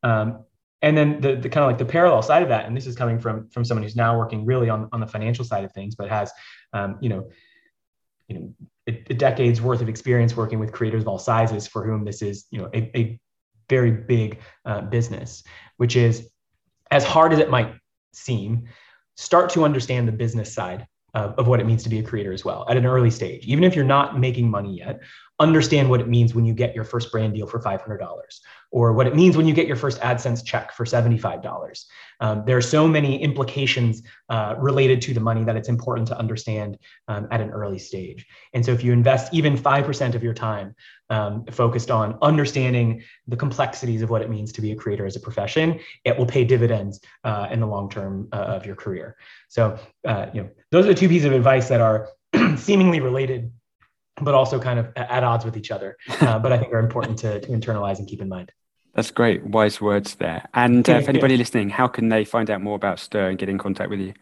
Um, 0.02 0.44
and 0.80 0.96
then 0.96 1.20
the, 1.20 1.34
the 1.36 1.48
kind 1.48 1.64
of 1.64 1.68
like 1.68 1.78
the 1.78 1.84
parallel 1.84 2.22
side 2.22 2.42
of 2.42 2.48
that, 2.50 2.66
and 2.66 2.76
this 2.76 2.86
is 2.86 2.94
coming 2.94 3.18
from 3.18 3.48
from 3.48 3.64
someone 3.64 3.82
who's 3.82 3.96
now 3.96 4.16
working 4.16 4.44
really 4.44 4.68
on, 4.68 4.88
on 4.92 5.00
the 5.00 5.06
financial 5.06 5.44
side 5.44 5.64
of 5.64 5.72
things, 5.72 5.94
but 5.94 6.08
has 6.08 6.30
um, 6.72 6.98
you 7.00 7.08
know, 7.08 7.28
you 8.28 8.38
know, 8.38 8.54
a, 8.86 9.02
a, 9.10 9.14
decade's 9.14 9.62
worth 9.62 9.80
of 9.80 9.88
experience 9.88 10.36
working 10.36 10.58
with 10.58 10.72
creators 10.72 11.02
of 11.02 11.08
all 11.08 11.18
sizes 11.18 11.66
for 11.66 11.86
whom 11.86 12.04
this 12.04 12.20
is 12.20 12.46
you 12.50 12.58
know 12.60 12.68
a, 12.74 12.90
a 12.96 13.18
very 13.70 13.90
big 13.90 14.40
uh, 14.66 14.82
business, 14.82 15.42
which 15.78 15.96
is 15.96 16.28
as 16.90 17.02
hard 17.02 17.32
as 17.32 17.38
it 17.38 17.48
might 17.48 17.74
seem, 18.12 18.68
start 19.16 19.50
to 19.50 19.64
understand 19.64 20.06
the 20.06 20.12
business 20.12 20.52
side 20.52 20.86
of, 21.14 21.38
of 21.38 21.46
what 21.46 21.60
it 21.60 21.66
means 21.66 21.82
to 21.84 21.88
be 21.88 21.98
a 21.98 22.02
creator 22.02 22.32
as 22.32 22.44
well 22.44 22.64
at 22.68 22.76
an 22.76 22.86
early 22.86 23.10
stage. 23.10 23.46
Even 23.46 23.64
if 23.64 23.74
you're 23.74 23.84
not 23.84 24.18
making 24.18 24.50
money 24.50 24.78
yet, 24.78 25.00
understand 25.40 25.90
what 25.90 26.00
it 26.00 26.08
means 26.08 26.34
when 26.34 26.44
you 26.44 26.54
get 26.54 26.74
your 26.74 26.84
first 26.84 27.10
brand 27.10 27.34
deal 27.34 27.46
for 27.46 27.60
$500 27.60 27.98
or 28.70 28.92
what 28.92 29.06
it 29.06 29.16
means 29.16 29.36
when 29.36 29.46
you 29.46 29.54
get 29.54 29.66
your 29.66 29.76
first 29.76 30.00
AdSense 30.00 30.44
check 30.44 30.72
for 30.72 30.84
$75. 30.84 31.84
Um, 32.20 32.44
there 32.46 32.56
are 32.56 32.62
so 32.62 32.86
many 32.86 33.20
implications 33.20 34.02
uh, 34.28 34.54
related 34.58 35.02
to 35.02 35.14
the 35.14 35.20
money 35.20 35.42
that 35.44 35.56
it's 35.56 35.68
important 35.68 36.06
to 36.08 36.18
understand 36.18 36.78
um, 37.08 37.26
at 37.32 37.40
an 37.40 37.50
early 37.50 37.78
stage. 37.78 38.26
And 38.52 38.64
so 38.64 38.72
if 38.72 38.84
you 38.84 38.92
invest 38.92 39.34
even 39.34 39.56
5% 39.56 40.14
of 40.14 40.22
your 40.22 40.34
time 40.34 40.74
um, 41.10 41.44
focused 41.50 41.90
on 41.90 42.16
understanding 42.22 43.02
the 43.26 43.36
complexities 43.36 44.02
of 44.02 44.10
what 44.10 44.22
it 44.22 44.30
means 44.30 44.52
to 44.52 44.60
be 44.60 44.70
a 44.70 44.76
creator 44.76 45.04
as 45.04 45.16
a 45.16 45.20
profession, 45.20 45.80
it 46.04 46.16
will 46.16 46.26
pay 46.26 46.44
dividends 46.44 47.00
uh, 47.24 47.48
in 47.50 47.58
the 47.58 47.66
long 47.66 47.90
term 47.90 48.28
uh, 48.32 48.36
of 48.36 48.66
your 48.66 48.76
career. 48.76 49.16
So, 49.48 49.78
uh, 50.06 50.26
you 50.32 50.42
know, 50.42 50.50
those 50.70 50.84
are 50.84 50.88
the 50.88 50.94
two 50.94 51.08
pieces 51.08 51.26
of 51.26 51.32
advice 51.32 51.68
that 51.68 51.80
are 51.80 52.08
seemingly 52.56 53.00
related 53.00 53.52
but 54.20 54.34
also 54.34 54.58
kind 54.60 54.78
of 54.78 54.88
at 54.96 55.24
odds 55.24 55.44
with 55.44 55.56
each 55.56 55.70
other, 55.70 55.96
uh, 56.20 56.38
but 56.38 56.52
I 56.52 56.58
think 56.58 56.72
are 56.72 56.78
important 56.78 57.18
to, 57.20 57.40
to 57.40 57.48
internalize 57.48 57.98
and 57.98 58.08
keep 58.08 58.20
in 58.20 58.28
mind. 58.28 58.52
That's 58.94 59.10
great. 59.10 59.44
Wise 59.44 59.80
words 59.80 60.14
there. 60.16 60.48
And 60.54 60.88
uh, 60.88 60.94
if 60.94 61.08
anybody 61.08 61.36
listening, 61.36 61.68
how 61.68 61.88
can 61.88 62.08
they 62.08 62.24
find 62.24 62.48
out 62.48 62.60
more 62.60 62.76
about 62.76 63.00
Stir 63.00 63.28
and 63.28 63.38
get 63.38 63.48
in 63.48 63.58
contact 63.58 63.90
with 63.90 63.98
you? 63.98 64.14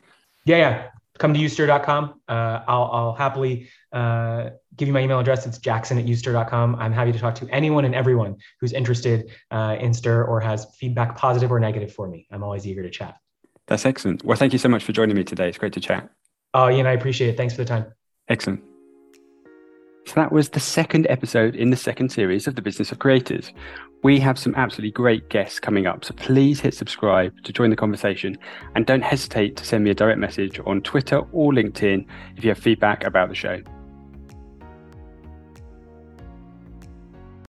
Yeah, 0.47 0.57
yeah. 0.57 0.89
Come 1.19 1.35
to 1.35 1.41
usestir.com. 1.41 2.21
Uh, 2.27 2.61
I'll, 2.67 2.91
I'll 2.91 3.15
happily 3.15 3.69
uh, 3.93 4.51
give 4.75 4.89
you 4.89 4.95
my 4.95 5.01
email 5.01 5.21
address. 5.21 5.47
It's 5.47 5.59
jackson 5.59 5.99
at 5.99 6.07
usestir.com. 6.07 6.77
I'm 6.77 6.93
happy 6.93 7.13
to 7.13 7.19
talk 7.19 7.35
to 7.37 7.49
anyone 7.51 7.85
and 7.85 7.95
everyone 7.95 8.37
who's 8.61 8.73
interested 8.73 9.31
uh, 9.51 9.77
in 9.79 9.93
Stir 9.93 10.25
or 10.25 10.41
has 10.41 10.67
feedback, 10.79 11.17
positive 11.17 11.53
or 11.53 11.61
negative 11.61 11.93
for 11.93 12.09
me. 12.09 12.27
I'm 12.31 12.43
always 12.43 12.67
eager 12.67 12.83
to 12.83 12.91
chat. 12.91 13.17
That's 13.67 13.85
excellent. 13.85 14.25
Well, 14.25 14.39
thank 14.39 14.55
you 14.55 14.59
so 14.59 14.71
much 14.71 14.85
for 14.85 14.93
joining 14.93 15.17
me 15.17 15.25
today. 15.25 15.49
It's 15.49 15.59
great 15.59 15.75
to 15.75 15.81
chat. 15.81 16.09
Oh, 16.55 16.71
Ian, 16.71 16.87
I 16.87 16.93
appreciate 16.93 17.29
it. 17.29 17.37
Thanks 17.37 17.55
for 17.55 17.63
the 17.63 17.69
time. 17.69 17.93
Excellent. 18.29 18.72
So 20.05 20.15
that 20.17 20.33
was 20.33 20.51
the 20.51 20.61
second 20.61 21.07
episode 21.09 21.55
in 21.55 21.71
the 21.71 21.77
second 21.77 22.11
series 22.11 22.47
of 22.47 22.57
the 22.57 22.63
Business 22.63 22.93
of 22.93 22.99
Creators. 22.99 23.53
We 24.03 24.19
have 24.19 24.39
some 24.39 24.55
absolutely 24.57 24.91
great 24.91 25.29
guests 25.31 25.61
coming 25.61 25.87
up, 25.87 26.05
so 26.05 26.13
please 26.15 26.61
hit 26.61 26.75
subscribe 26.75 27.33
to 27.45 27.53
join 27.53 27.71
the 27.71 27.77
conversation 27.77 28.37
and 28.75 28.85
don't 28.85 29.03
hesitate 29.03 29.57
to 29.57 29.65
send 29.65 29.85
me 29.85 29.91
a 29.91 29.95
direct 29.95 30.19
message 30.19 30.61
on 30.67 30.83
Twitter 30.83 31.23
or 31.33 31.53
LinkedIn 31.53 32.05
if 32.37 32.43
you 32.45 32.51
have 32.51 32.59
feedback 32.59 33.05
about 33.05 33.29
the 33.29 33.35
show. 33.35 33.63